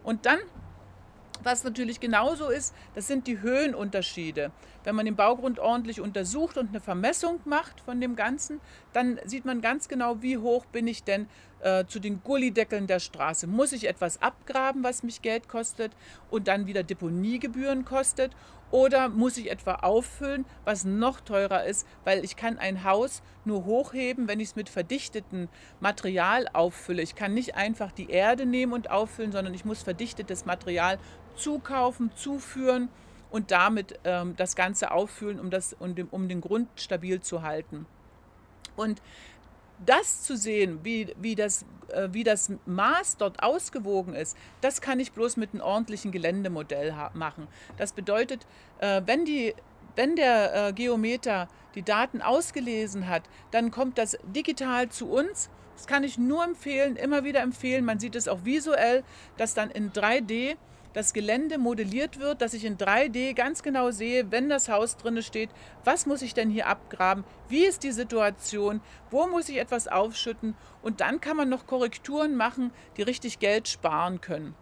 Und 0.03 0.25
dann 0.25 0.39
was 1.43 1.63
natürlich 1.63 1.99
genauso 1.99 2.49
ist, 2.49 2.73
das 2.95 3.07
sind 3.07 3.27
die 3.27 3.41
Höhenunterschiede. 3.41 4.51
Wenn 4.83 4.95
man 4.95 5.05
den 5.05 5.15
Baugrund 5.15 5.59
ordentlich 5.59 6.01
untersucht 6.01 6.57
und 6.57 6.69
eine 6.69 6.81
Vermessung 6.81 7.39
macht 7.45 7.81
von 7.81 8.01
dem 8.01 8.15
Ganzen, 8.15 8.59
dann 8.91 9.19
sieht 9.25 9.45
man 9.45 9.61
ganz 9.61 9.87
genau, 9.87 10.21
wie 10.21 10.37
hoch 10.37 10.65
bin 10.65 10.87
ich 10.87 11.03
denn 11.03 11.27
äh, 11.61 11.85
zu 11.85 11.99
den 11.99 12.21
Gullideckeln 12.23 12.87
der 12.87 12.99
Straße. 12.99 13.47
Muss 13.47 13.71
ich 13.71 13.87
etwas 13.87 14.21
abgraben, 14.21 14.83
was 14.83 15.03
mich 15.03 15.21
Geld 15.21 15.47
kostet 15.47 15.93
und 16.29 16.47
dann 16.47 16.67
wieder 16.67 16.83
Deponiegebühren 16.83 17.85
kostet? 17.85 18.31
Oder 18.71 19.07
muss 19.07 19.37
ich 19.37 19.51
etwa 19.51 19.75
auffüllen, 19.75 20.45
was 20.65 20.83
noch 20.83 21.21
teurer 21.21 21.63
ist, 21.63 21.87
weil 22.05 22.25
ich 22.25 22.35
kann 22.35 22.57
ein 22.57 22.83
Haus 22.83 23.21
nur 23.45 23.65
hochheben, 23.65 24.27
wenn 24.27 24.39
ich 24.39 24.49
es 24.49 24.55
mit 24.55 24.67
verdichtetem 24.67 25.47
Material 25.79 26.47
auffülle. 26.53 27.03
Ich 27.03 27.13
kann 27.13 27.35
nicht 27.35 27.53
einfach 27.55 27.91
die 27.91 28.09
Erde 28.09 28.47
nehmen 28.47 28.73
und 28.73 28.89
auffüllen, 28.89 29.31
sondern 29.31 29.53
ich 29.53 29.63
muss 29.63 29.83
verdichtetes 29.83 30.45
Material 30.45 30.97
zukaufen, 31.35 32.11
zuführen 32.15 32.89
und 33.33 33.49
damit 33.49 33.99
ähm, 34.03 34.35
das 34.37 34.55
Ganze 34.55 34.91
auffüllen, 34.91 35.39
um, 35.39 35.49
das, 35.49 35.75
um, 35.79 35.95
den, 35.95 36.07
um 36.09 36.27
den 36.27 36.39
Grund 36.39 36.69
stabil 36.75 37.19
zu 37.19 37.41
halten. 37.41 37.87
Und 38.75 39.01
das 39.83 40.21
zu 40.21 40.37
sehen, 40.37 40.81
wie, 40.83 41.15
wie, 41.19 41.33
das, 41.33 41.65
äh, 41.87 42.09
wie 42.11 42.23
das 42.23 42.51
Maß 42.67 43.17
dort 43.17 43.41
ausgewogen 43.41 44.13
ist, 44.13 44.37
das 44.61 44.81
kann 44.81 44.99
ich 44.99 45.13
bloß 45.13 45.37
mit 45.37 45.51
einem 45.51 45.63
ordentlichen 45.63 46.11
Geländemodell 46.11 46.93
machen. 47.15 47.47
Das 47.77 47.93
bedeutet, 47.93 48.45
äh, 48.77 49.01
wenn, 49.07 49.25
die, 49.25 49.55
wenn 49.95 50.15
der 50.15 50.67
äh, 50.67 50.73
Geometer 50.73 51.49
die 51.73 51.81
Daten 51.81 52.21
ausgelesen 52.21 53.09
hat, 53.09 53.23
dann 53.49 53.71
kommt 53.71 53.97
das 53.97 54.15
digital 54.35 54.89
zu 54.89 55.09
uns. 55.09 55.49
Das 55.75 55.87
kann 55.87 56.03
ich 56.03 56.19
nur 56.19 56.43
empfehlen, 56.43 56.97
immer 56.97 57.23
wieder 57.23 57.41
empfehlen. 57.41 57.83
Man 57.83 57.99
sieht 57.99 58.15
es 58.15 58.27
auch 58.27 58.45
visuell, 58.45 59.03
dass 59.37 59.55
dann 59.55 59.71
in 59.71 59.91
3D 59.91 60.55
das 60.93 61.13
Gelände 61.13 61.57
modelliert 61.57 62.19
wird, 62.19 62.41
dass 62.41 62.53
ich 62.53 62.65
in 62.65 62.77
3D 62.77 63.33
ganz 63.33 63.63
genau 63.63 63.91
sehe, 63.91 64.31
wenn 64.31 64.49
das 64.49 64.69
Haus 64.69 64.95
drinne 64.97 65.23
steht, 65.23 65.49
was 65.83 66.05
muss 66.05 66.21
ich 66.21 66.33
denn 66.33 66.49
hier 66.49 66.67
abgraben, 66.67 67.23
wie 67.49 67.65
ist 67.65 67.83
die 67.83 67.91
Situation, 67.91 68.81
wo 69.11 69.27
muss 69.27 69.49
ich 69.49 69.57
etwas 69.57 69.87
aufschütten 69.87 70.55
und 70.81 71.01
dann 71.01 71.19
kann 71.21 71.37
man 71.37 71.49
noch 71.49 71.67
Korrekturen 71.67 72.35
machen, 72.35 72.71
die 72.97 73.01
richtig 73.01 73.39
Geld 73.39 73.67
sparen 73.67 74.21
können. 74.21 74.55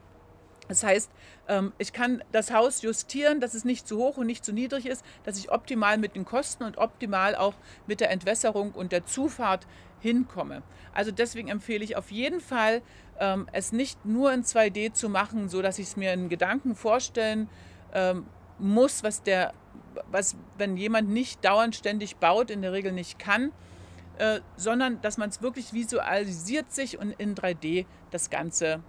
Das 0.71 0.85
heißt, 0.85 1.11
ähm, 1.49 1.73
ich 1.79 1.91
kann 1.91 2.23
das 2.31 2.53
Haus 2.53 2.81
justieren, 2.81 3.41
dass 3.41 3.55
es 3.55 3.65
nicht 3.65 3.85
zu 3.85 3.97
hoch 3.97 4.15
und 4.15 4.25
nicht 4.25 4.45
zu 4.45 4.53
niedrig 4.53 4.85
ist, 4.85 5.03
dass 5.25 5.37
ich 5.37 5.51
optimal 5.51 5.97
mit 5.97 6.15
den 6.15 6.23
Kosten 6.23 6.63
und 6.63 6.77
optimal 6.77 7.35
auch 7.35 7.55
mit 7.87 7.99
der 7.99 8.09
Entwässerung 8.09 8.71
und 8.71 8.93
der 8.93 9.05
Zufahrt 9.05 9.67
hinkomme. 9.99 10.63
Also 10.93 11.11
deswegen 11.11 11.49
empfehle 11.49 11.83
ich 11.83 11.97
auf 11.97 12.09
jeden 12.09 12.39
Fall, 12.39 12.81
ähm, 13.19 13.49
es 13.51 13.73
nicht 13.73 14.05
nur 14.05 14.31
in 14.31 14.45
2D 14.45 14.93
zu 14.93 15.09
machen, 15.09 15.49
so 15.49 15.61
dass 15.61 15.77
ich 15.77 15.87
es 15.87 15.97
mir 15.97 16.13
in 16.13 16.29
Gedanken 16.29 16.73
vorstellen 16.73 17.49
ähm, 17.93 18.25
muss, 18.57 19.03
was 19.03 19.21
der, 19.23 19.53
was, 20.09 20.37
wenn 20.57 20.77
jemand 20.77 21.09
nicht 21.09 21.43
dauernd 21.43 21.75
ständig 21.75 22.15
baut, 22.15 22.49
in 22.49 22.61
der 22.61 22.71
Regel 22.71 22.93
nicht 22.93 23.19
kann, 23.19 23.51
äh, 24.19 24.39
sondern 24.55 25.01
dass 25.01 25.17
man 25.17 25.27
es 25.27 25.41
wirklich 25.41 25.73
visualisiert 25.73 26.71
sich 26.71 26.97
und 26.97 27.11
in 27.11 27.35
3D 27.35 27.85
das 28.09 28.29
Ganze 28.29 28.81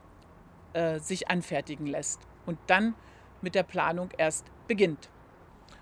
äh, 0.75 0.99
sich 0.99 1.29
anfertigen 1.29 1.87
lässt 1.87 2.21
und 2.47 2.59
dann 2.67 2.95
mit 3.41 3.55
der 3.55 3.63
Planung 3.63 4.11
erst 4.17 4.47
beginnt. 4.69 5.09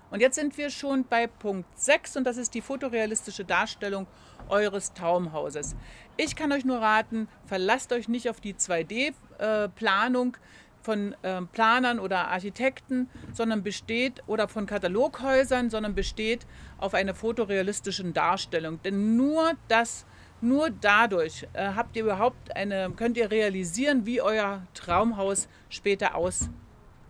Und 0.09 0.19
jetzt 0.19 0.35
sind 0.35 0.57
wir 0.57 0.69
schon 0.69 1.05
bei 1.05 1.27
Punkt 1.27 1.67
6 1.79 2.17
und 2.17 2.25
das 2.25 2.35
ist 2.35 2.53
die 2.53 2.61
fotorealistische 2.61 3.45
Darstellung 3.45 4.07
eures 4.49 4.93
Traumhauses. 4.93 5.75
Ich 6.17 6.35
kann 6.35 6.51
euch 6.51 6.65
nur 6.65 6.79
raten, 6.79 7.29
verlasst 7.45 7.93
euch 7.93 8.09
nicht 8.09 8.29
auf 8.29 8.41
die 8.41 8.53
2D-Planung 8.53 10.35
von 10.81 11.15
äh, 11.21 11.41
Planern 11.43 11.99
oder 11.99 12.27
Architekten, 12.27 13.09
sondern 13.31 13.63
besteht 13.63 14.21
oder 14.27 14.47
von 14.47 14.65
Kataloghäusern, 14.65 15.69
sondern 15.69 15.95
besteht 15.95 16.45
auf 16.77 16.93
einer 16.93 17.15
fotorealistischen 17.15 18.13
Darstellung. 18.13 18.81
Denn 18.83 19.15
nur 19.15 19.53
das, 19.67 20.05
nur 20.41 20.69
dadurch 20.69 21.47
äh, 21.53 21.69
habt 21.75 21.95
ihr 21.95 22.03
überhaupt 22.03 22.55
eine, 22.55 22.91
könnt 22.95 23.17
ihr 23.17 23.31
realisieren, 23.31 24.05
wie 24.05 24.21
euer 24.21 24.63
Traumhaus 24.73 25.47
später 25.69 26.15
aussieht 26.15 26.51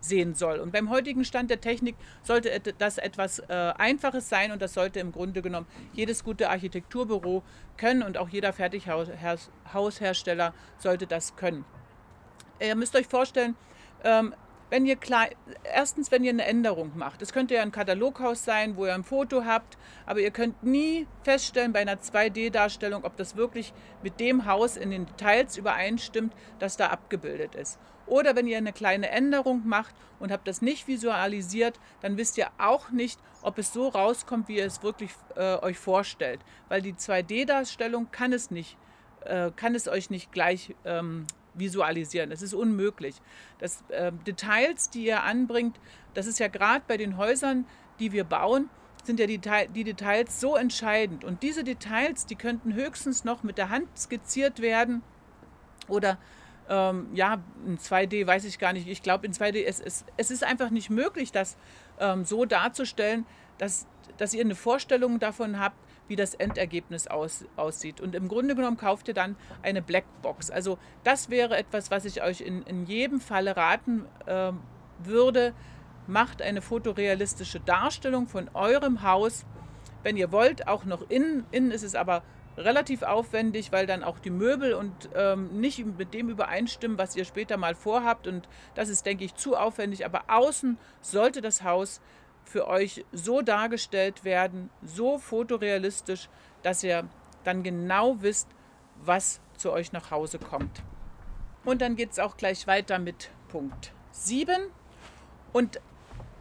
sehen 0.02 0.36
soll. 0.36 0.60
Und 0.60 0.72
beim 0.72 0.90
heutigen 0.90 1.24
Stand 1.24 1.50
der 1.50 1.62
Technik 1.62 1.96
sollte 2.24 2.60
das 2.78 2.98
etwas 2.98 3.40
äh, 3.40 3.74
Einfaches 3.78 4.28
sein 4.28 4.52
und 4.52 4.62
das 4.62 4.74
sollte 4.74 5.00
im 5.00 5.12
Grunde 5.12 5.42
genommen 5.42 5.68
jedes 5.94 6.24
gute 6.24 6.50
Architekturbüro 6.50 7.44
können 7.78 8.04
und 8.04 8.18
auch 8.18 8.30
jeder 8.30 8.52
Fertighaushersteller 8.52 10.54
sollte 10.78 11.08
das 11.08 11.36
können. 11.36 11.66
Ihr 12.60 12.76
müsst 12.76 12.96
euch 12.96 13.08
vorstellen, 13.08 13.56
ähm, 14.04 14.36
wenn 14.72 14.86
ihr 14.86 14.96
klar, 14.96 15.28
erstens, 15.64 16.12
wenn 16.12 16.24
ihr 16.24 16.32
eine 16.32 16.46
Änderung 16.46 16.94
macht. 16.96 17.22
Es 17.22 17.34
könnte 17.34 17.56
ja 17.56 17.62
ein 17.62 17.74
Kataloghaus 17.74 18.46
sein, 18.46 18.78
wo 18.78 18.86
ihr 18.86 18.96
ein 18.96 19.04
Foto 19.04 19.44
habt, 19.44 19.78
aber 20.06 20.22
ihr 20.22 20.32
könnt 20.32 20.64
nie 20.64 21.08
feststellen 21.24 21.74
bei 21.74 21.82
einer 21.82 21.98
2D-Darstellung, 21.98 23.04
ob 23.04 23.18
das 23.18 23.36
wirklich 23.36 23.74
mit 24.02 24.22
dem 24.22 24.46
Haus 24.46 24.78
in 24.78 24.90
den 24.90 25.06
Details 25.06 25.58
übereinstimmt, 25.58 26.34
das 26.60 26.78
da 26.78 26.88
abgebildet 26.88 27.54
ist. 27.54 27.80
Oder 28.08 28.34
wenn 28.36 28.48
ihr 28.48 28.58
eine 28.58 28.72
kleine 28.72 29.10
Änderung 29.10 29.68
macht 29.68 29.94
und 30.20 30.32
habt 30.32 30.48
das 30.48 30.62
nicht 30.62 30.88
visualisiert, 30.88 31.78
dann 32.00 32.16
wisst 32.16 32.38
ihr 32.38 32.48
auch 32.58 32.92
nicht, 32.92 33.20
ob 33.42 33.58
es 33.58 33.74
so 33.74 33.90
rauskommt, 33.90 34.48
wie 34.48 34.58
ihr 34.58 34.66
es 34.66 34.84
wirklich 34.84 35.12
äh, 35.36 35.58
euch 35.58 35.80
vorstellt. 35.80 36.40
Weil 36.70 36.82
die 36.82 36.94
2D-Darstellung 36.94 38.10
kann 38.12 38.32
es 38.32 38.52
nicht, 38.52 38.78
äh, 39.26 39.52
kann 39.54 39.76
es 39.76 39.90
euch 39.90 40.10
nicht 40.10 40.32
gleich 40.32 40.74
ähm, 40.86 41.26
visualisieren. 41.54 42.32
Es 42.32 42.42
ist 42.42 42.54
unmöglich. 42.54 43.16
Das, 43.60 43.84
äh, 43.90 44.12
Details, 44.26 44.90
die 44.90 45.06
ihr 45.06 45.24
anbringt, 45.24 45.80
das 46.14 46.28
ist 46.28 46.40
ja 46.40 46.48
gerade 46.48 46.84
bei 46.88 46.98
den 46.98 47.18
Häusern, 47.18 47.66
die 48.00 48.12
wir 48.12 48.24
bauen, 48.24 48.70
sind 49.04 49.20
ja 49.20 49.26
die, 49.26 49.42
die, 49.74 49.84
Details 49.84 50.40
so 50.40 50.56
entscheidend. 50.56 51.24
Und 51.24 51.44
diese 51.44 51.64
Details, 51.64 52.26
die 52.26 52.36
könnten 52.36 52.74
höchstens 52.74 53.24
noch 53.24 53.44
mit 53.44 53.58
der 53.58 53.70
Hand 53.70 53.88
skizziert 53.98 54.62
werden 54.62 55.02
oder 55.88 56.18
ähm, 56.70 57.10
ja, 57.14 57.40
in 57.66 57.78
2D 57.78 58.26
weiß 58.28 58.46
ich 58.46 58.60
gar 58.60 58.74
nicht. 58.74 58.88
Ich 58.88 59.02
glaube, 59.02 59.26
in 59.26 59.34
2D, 59.34 59.64
es, 59.66 59.80
es, 59.80 60.06
es 60.18 60.32
ist 60.32 60.44
einfach 60.44 60.70
nicht 60.70 60.90
möglich, 60.90 61.32
das 61.32 61.58
ähm, 62.00 62.26
so 62.26 62.46
darzustellen, 62.46 63.26
dass, 63.58 63.88
dass 64.18 64.34
ihr 64.34 64.42
eine 64.42 64.56
Vorstellung 64.56 65.20
davon 65.20 65.60
habt, 65.60 65.78
wie 66.12 66.18
das 66.18 66.36
Endergebnis 66.36 67.08
aus, 67.08 67.46
aussieht. 67.56 68.02
Und 68.02 68.16
im 68.16 68.28
Grunde 68.28 68.54
genommen 68.54 68.76
kauft 68.76 69.08
ihr 69.08 69.14
dann 69.14 69.38
eine 69.64 69.82
Blackbox. 69.82 70.52
Also 70.52 70.78
das 71.06 71.30
wäre 71.30 71.56
etwas, 71.56 71.90
was 71.90 72.04
ich 72.04 72.22
euch 72.22 72.42
in, 72.42 72.64
in 72.64 72.86
jedem 72.86 73.22
Falle 73.22 73.56
raten 73.56 74.06
äh, 74.26 74.52
würde. 75.00 75.54
Macht 76.08 76.42
eine 76.42 76.62
fotorealistische 76.62 77.62
Darstellung 77.62 78.28
von 78.28 78.50
eurem 78.54 79.04
Haus. 79.04 79.46
Wenn 80.04 80.18
ihr 80.18 80.34
wollt, 80.34 80.68
auch 80.68 80.84
noch 80.84 81.10
innen. 81.10 81.46
Innen 81.52 81.72
ist 81.72 81.84
es 81.84 81.96
aber 81.96 82.24
relativ 82.58 83.04
aufwendig, 83.04 83.72
weil 83.72 83.88
dann 83.88 84.04
auch 84.04 84.20
die 84.20 84.32
Möbel 84.32 84.74
und 84.74 84.92
ähm, 85.16 85.62
nicht 85.62 85.86
mit 85.98 86.14
dem 86.14 86.28
übereinstimmen, 86.28 86.98
was 86.98 87.16
ihr 87.16 87.24
später 87.24 87.56
mal 87.56 87.74
vorhabt. 87.74 88.28
Und 88.28 88.50
das 88.76 88.90
ist, 88.90 89.06
denke 89.06 89.24
ich, 89.24 89.36
zu 89.36 89.56
aufwendig. 89.56 90.06
Aber 90.06 90.24
außen 90.28 90.78
sollte 91.00 91.40
das 91.40 91.64
Haus 91.64 92.02
für 92.46 92.68
euch 92.68 93.06
so 93.12 93.42
dargestellt 93.42 94.24
werden, 94.24 94.70
so 94.84 95.18
fotorealistisch, 95.18 96.30
dass 96.64 96.84
ihr 96.84 97.08
dann 97.44 97.64
genau 97.64 98.22
wisst, 98.22 98.50
was 98.98 99.40
zu 99.58 99.72
euch 99.72 99.92
nach 99.94 100.12
Hause 100.12 100.40
kommt. 100.40 100.84
Und 101.64 101.82
dann 101.82 101.96
geht 101.96 102.12
es 102.12 102.20
auch 102.20 102.38
gleich 102.38 102.68
weiter 102.68 103.00
mit 103.00 103.30
Punkt 103.50 103.94
7. 104.12 104.56
Und 105.54 105.80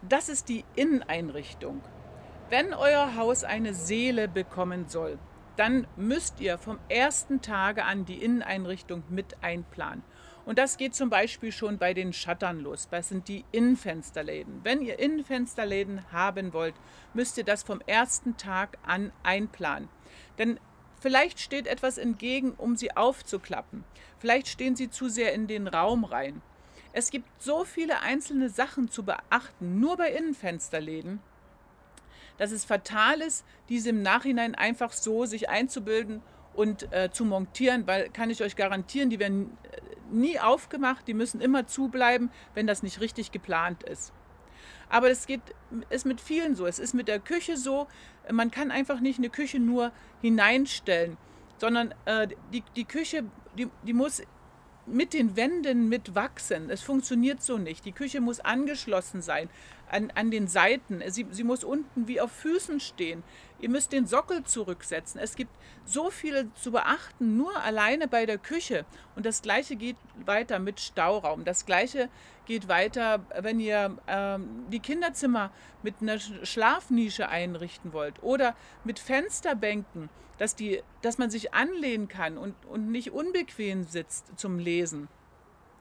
das 0.01 0.29
ist 0.29 0.49
die 0.49 0.65
Inneneinrichtung. 0.75 1.81
Wenn 2.49 2.73
euer 2.73 3.15
Haus 3.15 3.43
eine 3.43 3.73
Seele 3.73 4.27
bekommen 4.27 4.87
soll, 4.87 5.19
dann 5.57 5.87
müsst 5.95 6.39
ihr 6.39 6.57
vom 6.57 6.79
ersten 6.89 7.41
Tage 7.41 7.85
an 7.85 8.05
die 8.05 8.23
Inneneinrichtung 8.23 9.03
mit 9.09 9.43
einplanen. 9.43 10.03
Und 10.45 10.57
das 10.57 10.77
geht 10.77 10.95
zum 10.95 11.09
Beispiel 11.09 11.51
schon 11.51 11.77
bei 11.77 11.93
den 11.93 12.13
Shuttern 12.13 12.61
los. 12.61 12.87
Das 12.89 13.09
sind 13.09 13.27
die 13.27 13.45
Innenfensterläden. 13.51 14.61
Wenn 14.63 14.81
ihr 14.81 14.99
Innenfensterläden 14.99 16.11
haben 16.11 16.53
wollt, 16.53 16.75
müsst 17.13 17.37
ihr 17.37 17.43
das 17.43 17.63
vom 17.63 17.81
ersten 17.85 18.37
Tag 18.37 18.77
an 18.83 19.11
einplanen. 19.23 19.89
Denn 20.37 20.59
vielleicht 20.99 21.39
steht 21.39 21.67
etwas 21.67 21.97
entgegen, 21.97 22.53
um 22.57 22.75
sie 22.75 22.95
aufzuklappen. 22.95 23.83
Vielleicht 24.19 24.47
stehen 24.47 24.75
sie 24.75 24.89
zu 24.89 25.09
sehr 25.09 25.33
in 25.33 25.47
den 25.47 25.67
Raum 25.67 26.03
rein. 26.03 26.41
Es 26.93 27.11
gibt 27.11 27.27
so 27.41 27.63
viele 27.63 28.01
einzelne 28.01 28.49
Sachen 28.49 28.89
zu 28.89 29.03
beachten, 29.03 29.79
nur 29.79 29.97
bei 29.97 30.11
Innenfensterläden 30.11 31.21
dass 32.41 32.51
es 32.51 32.65
fatal 32.65 33.21
ist, 33.21 33.45
diese 33.69 33.91
im 33.91 34.01
Nachhinein 34.01 34.55
einfach 34.55 34.93
so 34.93 35.25
sich 35.25 35.49
einzubilden 35.49 36.23
und 36.55 36.91
äh, 36.91 37.11
zu 37.11 37.23
montieren, 37.23 37.85
weil 37.85 38.09
kann 38.09 38.31
ich 38.31 38.41
euch 38.41 38.55
garantieren, 38.55 39.11
die 39.11 39.19
werden 39.19 39.55
äh, 39.71 39.90
nie 40.11 40.39
aufgemacht, 40.39 41.07
die 41.07 41.13
müssen 41.13 41.41
immer 41.41 41.67
zubleiben, 41.67 42.29
wenn 42.53 42.67
das 42.67 42.83
nicht 42.83 43.01
richtig 43.01 43.31
geplant 43.31 43.83
ist. 43.83 44.13
Aber 44.89 45.09
es 45.09 45.25
geht, 45.25 45.41
ist 45.89 46.05
mit 46.05 46.19
vielen 46.19 46.55
so. 46.55 46.65
Es 46.65 46.77
ist 46.77 46.93
mit 46.93 47.07
der 47.07 47.19
Küche 47.19 47.57
so. 47.57 47.87
Man 48.29 48.51
kann 48.51 48.71
einfach 48.71 48.99
nicht 48.99 49.19
eine 49.19 49.29
Küche 49.29 49.59
nur 49.59 49.91
hineinstellen, 50.21 51.17
sondern 51.57 51.93
äh, 52.05 52.27
die, 52.51 52.63
die 52.75 52.83
Küche, 52.83 53.23
die, 53.57 53.69
die 53.83 53.93
muss 53.93 54.21
mit 54.85 55.13
den 55.13 55.35
Wänden 55.35 55.89
mitwachsen. 55.89 56.69
Es 56.69 56.81
funktioniert 56.81 57.41
so 57.41 57.57
nicht. 57.57 57.85
Die 57.85 57.91
Küche 57.91 58.19
muss 58.19 58.39
angeschlossen 58.39 59.21
sein 59.21 59.49
an, 59.89 60.11
an 60.15 60.31
den 60.31 60.47
Seiten. 60.47 61.01
Sie, 61.07 61.25
sie 61.31 61.43
muss 61.43 61.63
unten 61.63 62.07
wie 62.07 62.19
auf 62.19 62.31
Füßen 62.31 62.79
stehen. 62.79 63.23
Ihr 63.61 63.69
müsst 63.69 63.91
den 63.91 64.07
Sockel 64.07 64.43
zurücksetzen. 64.43 65.21
Es 65.21 65.35
gibt 65.35 65.51
so 65.85 66.09
viel 66.09 66.49
zu 66.55 66.71
beachten, 66.71 67.37
nur 67.37 67.55
alleine 67.57 68.07
bei 68.07 68.25
der 68.25 68.37
Küche. 68.37 68.85
Und 69.15 69.25
das 69.25 69.41
gleiche 69.41 69.75
geht 69.75 69.97
weiter 70.25 70.59
mit 70.59 70.79
Stauraum. 70.79 71.45
Das 71.45 71.65
gleiche 71.65 72.09
geht 72.45 72.67
weiter, 72.67 73.23
wenn 73.39 73.59
ihr 73.59 73.97
ähm, 74.07 74.65
die 74.69 74.79
Kinderzimmer 74.79 75.51
mit 75.83 75.95
einer 76.01 76.19
Schlafnische 76.19 77.29
einrichten 77.29 77.93
wollt 77.93 78.21
oder 78.23 78.55
mit 78.83 78.99
Fensterbänken, 78.99 80.09
dass, 80.39 80.55
die, 80.55 80.81
dass 81.03 81.19
man 81.19 81.29
sich 81.29 81.53
anlehnen 81.53 82.07
kann 82.07 82.37
und, 82.37 82.55
und 82.65 82.91
nicht 82.91 83.11
unbequem 83.11 83.83
sitzt 83.83 84.39
zum 84.39 84.57
Lesen. 84.57 85.07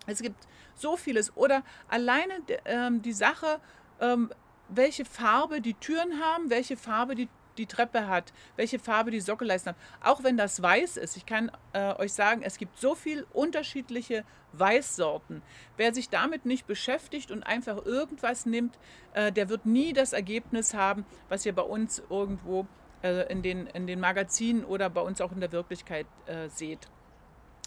Es 0.06 0.20
gibt 0.20 0.46
so 0.74 0.96
vieles. 0.96 1.36
Oder 1.36 1.62
alleine 1.88 2.34
ähm, 2.66 3.00
die 3.00 3.12
Sache, 3.12 3.60
ähm, 4.00 4.30
welche 4.68 5.04
Farbe 5.04 5.60
die 5.60 5.74
Türen 5.74 6.20
haben, 6.20 6.50
welche 6.50 6.76
Farbe 6.76 7.14
die, 7.14 7.28
die 7.60 7.66
Treppe 7.66 8.08
hat, 8.08 8.32
welche 8.56 8.78
Farbe 8.78 9.10
die 9.10 9.20
Sockelleisten 9.20 9.72
haben. 9.72 9.78
Auch 10.02 10.24
wenn 10.24 10.36
das 10.36 10.60
weiß 10.62 10.96
ist, 10.96 11.16
ich 11.16 11.26
kann 11.26 11.52
äh, 11.72 11.94
euch 11.94 12.12
sagen, 12.12 12.42
es 12.42 12.58
gibt 12.58 12.78
so 12.78 12.94
viele 12.94 13.24
unterschiedliche 13.32 14.24
Weißsorten. 14.52 15.42
Wer 15.76 15.94
sich 15.94 16.08
damit 16.08 16.46
nicht 16.46 16.66
beschäftigt 16.66 17.30
und 17.30 17.42
einfach 17.42 17.84
irgendwas 17.84 18.46
nimmt, 18.46 18.78
äh, 19.14 19.30
der 19.30 19.48
wird 19.48 19.66
nie 19.66 19.92
das 19.92 20.12
Ergebnis 20.12 20.74
haben, 20.74 21.04
was 21.28 21.46
ihr 21.46 21.54
bei 21.54 21.62
uns 21.62 22.02
irgendwo 22.10 22.66
äh, 23.02 23.30
in, 23.30 23.42
den, 23.42 23.66
in 23.68 23.86
den 23.86 24.00
Magazinen 24.00 24.64
oder 24.64 24.90
bei 24.90 25.02
uns 25.02 25.20
auch 25.20 25.32
in 25.32 25.40
der 25.40 25.52
Wirklichkeit 25.52 26.06
äh, 26.26 26.48
seht. 26.48 26.88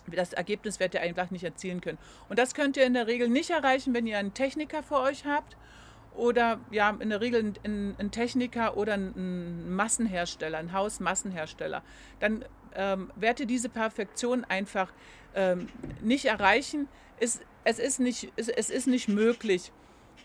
Das 0.08 0.34
Ergebnis 0.34 0.80
werdet 0.80 0.96
ihr 0.96 1.02
einfach 1.02 1.32
nicht 1.32 1.46
erzielen 1.46 1.80
können. 1.80 1.98
Und 2.28 2.38
das 2.38 2.54
könnt 2.56 2.76
ihr 2.76 2.84
in 2.84 2.94
der 2.94 3.08
Regel 3.08 3.30
nicht 3.30 3.52
erreichen, 3.52 3.94
wenn 3.94 4.06
ihr 4.06 4.18
einen 4.18 4.34
Techniker 4.34 4.84
vor 4.84 5.02
euch 5.02 5.26
habt 5.26 5.56
oder 6.16 6.60
ja, 6.72 6.96
in 7.00 7.10
der 7.10 7.22
Regel 7.22 7.54
ein, 7.64 7.96
ein 7.98 8.12
Techniker 8.12 8.78
oder 8.78 8.94
ein 8.94 9.74
Massenhersteller, 9.76 10.58
ein 10.58 10.74
Hausmassenhersteller, 10.74 11.82
dann 12.20 12.46
ähm, 12.76 13.12
werde 13.16 13.46
diese 13.46 13.70
Perfektion 13.70 14.46
einfach 14.46 14.92
ähm, 15.36 15.68
nicht 16.02 16.26
erreichen. 16.26 16.88
Es, 17.20 17.40
es, 17.64 17.80
ist 17.80 18.00
nicht, 18.00 18.32
es, 18.36 18.50
es 18.50 18.70
ist 18.70 18.88
nicht 18.88 19.08
möglich, 19.08 19.72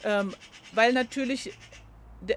ähm, 0.05 0.35
weil 0.73 0.93
natürlich 0.93 1.57
der, 2.21 2.37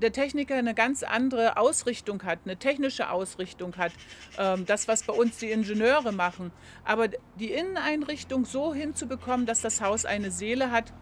der, 0.00 0.12
Techniker 0.12 0.56
eine 0.56 0.74
ganz 0.74 1.02
andere 1.02 1.56
Ausrichtung 1.56 2.22
hat, 2.24 2.40
eine 2.44 2.56
technische 2.56 3.10
Ausrichtung 3.10 3.76
hat, 3.76 3.92
ähm, 4.38 4.66
das, 4.66 4.88
was 4.88 5.04
bei 5.04 5.12
uns 5.12 5.38
die 5.38 5.50
Ingenieure 5.50 6.12
machen. 6.12 6.50
Aber 6.84 7.08
die 7.38 7.52
Inneneinrichtung 7.52 8.44
so 8.44 8.74
hinzubekommen, 8.74 9.46
dass 9.46 9.60
das 9.60 9.80
Haus 9.80 10.04
eine 10.04 10.30
Seele 10.30 10.70
hat, 10.70 10.92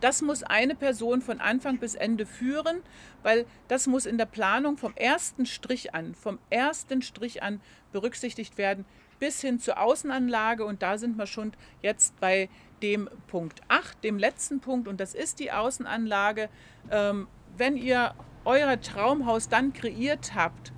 das 0.00 0.22
muss 0.22 0.42
eine 0.44 0.74
Person 0.74 1.20
von 1.20 1.40
Anfang 1.40 1.78
bis 1.78 1.94
Ende 1.94 2.26
führen, 2.26 2.82
weil 3.22 3.44
das 3.66 3.86
muss 3.86 4.06
in 4.06 4.16
der 4.16 4.26
Planung 4.26 4.76
vom 4.76 4.94
ersten 4.94 5.46
Strich 5.46 5.94
an, 5.94 6.14
vom 6.14 6.38
ersten 6.48 7.02
Strich 7.02 7.42
an 7.42 7.60
berücksichtigt 7.92 8.56
werden, 8.56 8.84
bis 9.18 9.40
hin 9.40 9.58
zur 9.58 9.80
Außenanlage. 9.80 10.64
Und 10.64 10.82
da 10.82 10.96
sind 10.96 11.18
wir 11.18 11.26
schon 11.26 11.52
jetzt 11.82 12.18
bei 12.20 12.48
dem 12.82 13.08
Punkt 13.26 13.60
8, 13.66 14.04
dem 14.04 14.18
letzten 14.18 14.60
Punkt, 14.60 14.86
und 14.86 15.00
das 15.00 15.14
ist 15.14 15.40
die 15.40 15.50
Außenanlage. 15.50 16.48
Ähm, 16.90 17.26
wenn 17.56 17.76
ihr 17.76 18.14
euer 18.44 18.80
Traumhaus 18.80 19.48
dann 19.48 19.72
kreiert 19.72 20.34
habt 20.36 20.72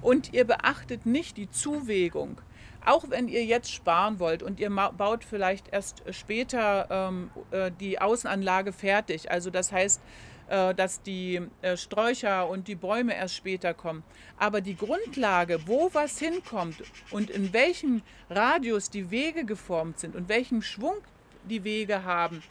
und 0.00 0.32
ihr 0.32 0.44
beachtet 0.44 1.04
nicht 1.04 1.36
die 1.36 1.50
Zuwägung, 1.50 2.40
auch 2.86 3.10
wenn 3.10 3.28
ihr 3.28 3.44
jetzt 3.44 3.72
sparen 3.72 4.18
wollt 4.20 4.42
und 4.42 4.60
ihr 4.60 4.70
baut 4.70 5.24
vielleicht 5.24 5.68
erst 5.72 6.02
später 6.10 6.86
ähm, 6.90 7.30
äh, 7.50 7.70
die 7.80 8.00
Außenanlage 8.00 8.72
fertig, 8.72 9.30
also 9.30 9.50
das 9.50 9.72
heißt, 9.72 10.00
äh, 10.48 10.74
dass 10.74 11.02
die 11.02 11.40
äh, 11.62 11.76
Sträucher 11.76 12.48
und 12.48 12.68
die 12.68 12.76
Bäume 12.76 13.16
erst 13.16 13.34
später 13.34 13.74
kommen. 13.74 14.04
Aber 14.38 14.60
die 14.60 14.76
Grundlage, 14.76 15.66
wo 15.66 15.90
was 15.92 16.20
hinkommt 16.20 16.76
und 17.10 17.30
in 17.30 17.52
welchem 17.52 18.02
Radius 18.30 18.88
die 18.88 19.10
Wege 19.10 19.44
geformt 19.44 19.98
sind 19.98 20.14
und 20.14 20.28
welchen 20.28 20.62
Schwung 20.62 20.96
die 21.48 21.64
Wege 21.64 22.04
haben, 22.04 22.44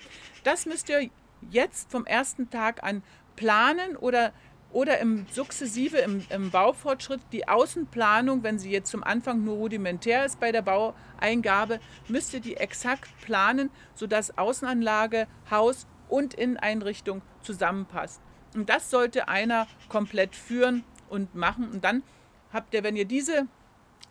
das 0.43 0.65
müsst 0.65 0.89
ihr 0.89 1.09
jetzt 1.49 1.89
vom 1.89 2.05
ersten 2.05 2.49
Tag 2.49 2.83
an 2.83 3.01
planen 3.37 3.95
oder 3.95 4.33
oder 4.75 4.99
im 4.99 5.25
sukzessive 5.31 5.99
im, 5.99 6.25
im, 6.29 6.51
Baufortschritt 6.51 7.21
die 7.31 7.47
Außenplanung, 7.47 8.43
wenn 8.43 8.59
sie 8.59 8.71
jetzt 8.71 8.91
zum 8.91 9.05
Anfang 9.05 9.41
nur 9.41 9.55
rudimentär 9.55 10.25
ist 10.25 10.37
bei 10.41 10.51
der 10.51 10.63
Baueingabe, 10.63 11.79
müsst 12.09 12.33
ihr 12.33 12.41
die 12.41 12.57
exakt 12.57 13.09
planen, 13.21 13.69
sodass 13.93 14.37
Außenanlage, 14.37 15.27
Haus 15.49 15.87
und 16.09 16.33
Inneneinrichtung 16.33 17.21
zusammenpasst. 17.41 18.19
Und 18.53 18.69
das 18.69 18.89
sollte 18.89 19.29
einer 19.29 19.65
komplett 19.87 20.35
führen 20.35 20.83
und 21.07 21.35
machen. 21.35 21.71
Und 21.71 21.85
dann 21.85 22.03
habt 22.51 22.73
ihr, 22.73 22.83
wenn 22.83 22.97
ihr 22.97 23.05
diese 23.05 23.47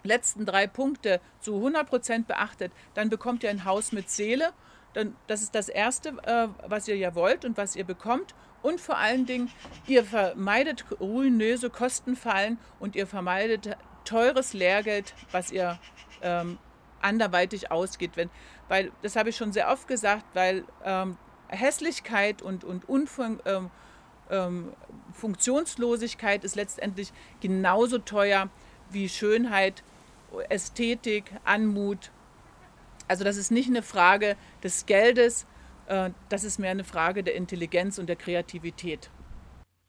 letzten 0.03 0.47
drei 0.47 0.67
Punkte 0.67 1.21
zu 1.41 1.57
100 1.57 1.87
Prozent 1.87 2.27
beachtet, 2.27 2.73
dann 2.95 3.11
bekommt 3.11 3.43
ihr 3.43 3.51
ein 3.51 3.67
Haus 3.67 3.93
mit 3.93 4.09
Seele. 4.09 4.55
Dann, 4.95 5.15
das 5.27 5.43
ist 5.43 5.55
das 5.55 5.69
Erste, 5.69 6.11
äh, 6.25 6.49
was 6.69 6.89
ihr 6.89 6.97
ja 6.97 7.15
wollt 7.15 7.45
und 7.45 7.57
was 7.57 7.77
ihr 7.77 7.85
bekommt. 7.85 8.35
Und 8.63 8.81
vor 8.81 8.97
allen 8.97 9.27
Dingen, 9.27 9.51
ihr 9.87 10.05
vermeidet 10.05 10.87
ruinöse 10.99 11.69
Kostenfallen 11.69 12.59
und 12.81 12.97
ihr 12.97 13.07
vermeidet 13.07 13.77
teures 14.05 14.55
Lehrgeld, 14.55 15.15
was 15.33 15.51
ihr 15.51 15.79
ähm, 16.23 16.59
anderweitig 17.03 17.71
ausgeht. 17.71 18.13
Wenn, 18.15 18.31
weil, 18.69 18.91
das 19.03 19.17
habe 19.17 19.29
ich 19.29 19.37
schon 19.37 19.53
sehr 19.53 19.71
oft 19.71 19.87
gesagt, 19.87 20.25
weil 20.33 20.65
ähm, 20.83 21.19
Hässlichkeit 21.49 22.41
und, 22.41 22.65
und 22.65 22.89
Unfun 22.89 23.41
ähm, 23.45 23.71
ähm, 24.31 24.73
Funktionslosigkeit 25.13 26.45
ist 26.45 26.57
letztendlich 26.57 27.13
genauso 27.41 27.99
teuer 27.99 28.49
wie 28.91 29.09
Schönheit, 29.09 29.83
Ästhetik, 30.49 31.31
Anmut. 31.45 32.11
Also 33.09 33.25
das 33.25 33.37
ist 33.37 33.51
nicht 33.51 33.69
eine 33.69 33.83
Frage 33.83 34.37
des 34.63 34.87
Geldes, 34.87 35.47
äh, 35.87 36.11
das 36.29 36.45
ist 36.45 36.59
mehr 36.59 36.71
eine 36.71 36.85
Frage 36.85 37.23
der 37.23 37.35
Intelligenz 37.35 37.99
und 37.99 38.07
der 38.07 38.17
Kreativität. 38.17 39.11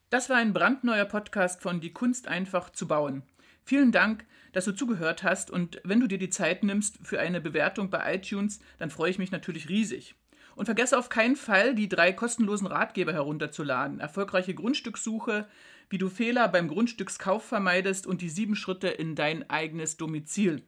Das 0.10 0.30
war 0.30 0.38
ein 0.38 0.54
brandneuer 0.54 1.06
Podcast 1.06 1.62
von 1.62 1.80
Die 1.80 1.94
Kunst 1.94 2.28
einfach 2.28 2.70
zu 2.70 2.88
bauen. 2.88 3.24
Vielen 3.64 3.92
Dank, 3.92 4.26
dass 4.54 4.66
du 4.66 4.72
zugehört 4.72 5.24
hast 5.24 5.50
und 5.50 5.82
wenn 5.84 6.00
du 6.00 6.08
dir 6.08 6.20
die 6.20 6.30
Zeit 6.30 6.64
nimmst 6.64 7.00
für 7.02 7.20
eine 7.20 7.42
Bewertung 7.42 7.90
bei 7.90 8.16
iTunes, 8.16 8.60
dann 8.78 8.90
freue 8.90 9.10
ich 9.10 9.18
mich 9.18 9.32
natürlich 9.32 9.70
riesig. 9.70 10.16
Und 10.56 10.66
vergesse 10.66 10.98
auf 10.98 11.10
keinen 11.10 11.36
Fall, 11.36 11.76
die 11.76 11.90
drei 11.90 12.14
kostenlosen 12.14 12.68
Ratgeber 12.68 13.12
herunterzuladen. 13.12 14.00
Erfolgreiche 14.00 14.54
Grundstückssuche, 14.54 15.48
wie 15.90 15.98
du 15.98 16.10
Fehler 16.10 16.48
beim 16.48 16.70
Grundstückskauf 16.70 17.44
vermeidest 17.44 18.08
und 18.08 18.22
die 18.22 18.30
sieben 18.30 18.56
Schritte 18.56 18.88
in 18.88 19.16
dein 19.16 19.50
eigenes 19.50 19.98
Domizil. 19.98 20.64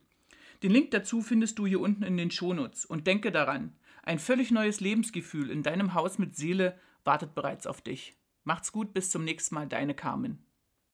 Den 0.64 0.72
Link 0.72 0.92
dazu 0.92 1.22
findest 1.22 1.60
du 1.60 1.68
hier 1.68 1.80
unten 1.80 2.04
in 2.04 2.18
den 2.18 2.32
Shownotes. 2.32 2.86
Und 2.86 3.08
denke 3.08 3.32
daran, 3.32 3.76
ein 4.04 4.20
völlig 4.20 4.52
neues 4.52 4.80
Lebensgefühl 4.80 5.52
in 5.52 5.64
deinem 5.64 5.94
Haus 5.94 6.18
mit 6.18 6.36
Seele 6.36 6.80
wartet 7.04 7.36
bereits 7.36 7.68
auf 7.68 7.82
dich. 7.82 8.18
Macht's 8.44 8.72
gut, 8.72 8.94
bis 8.94 9.12
zum 9.12 9.24
nächsten 9.24 9.56
Mal, 9.56 9.68
deine 9.68 9.94
Carmen. 9.94 10.47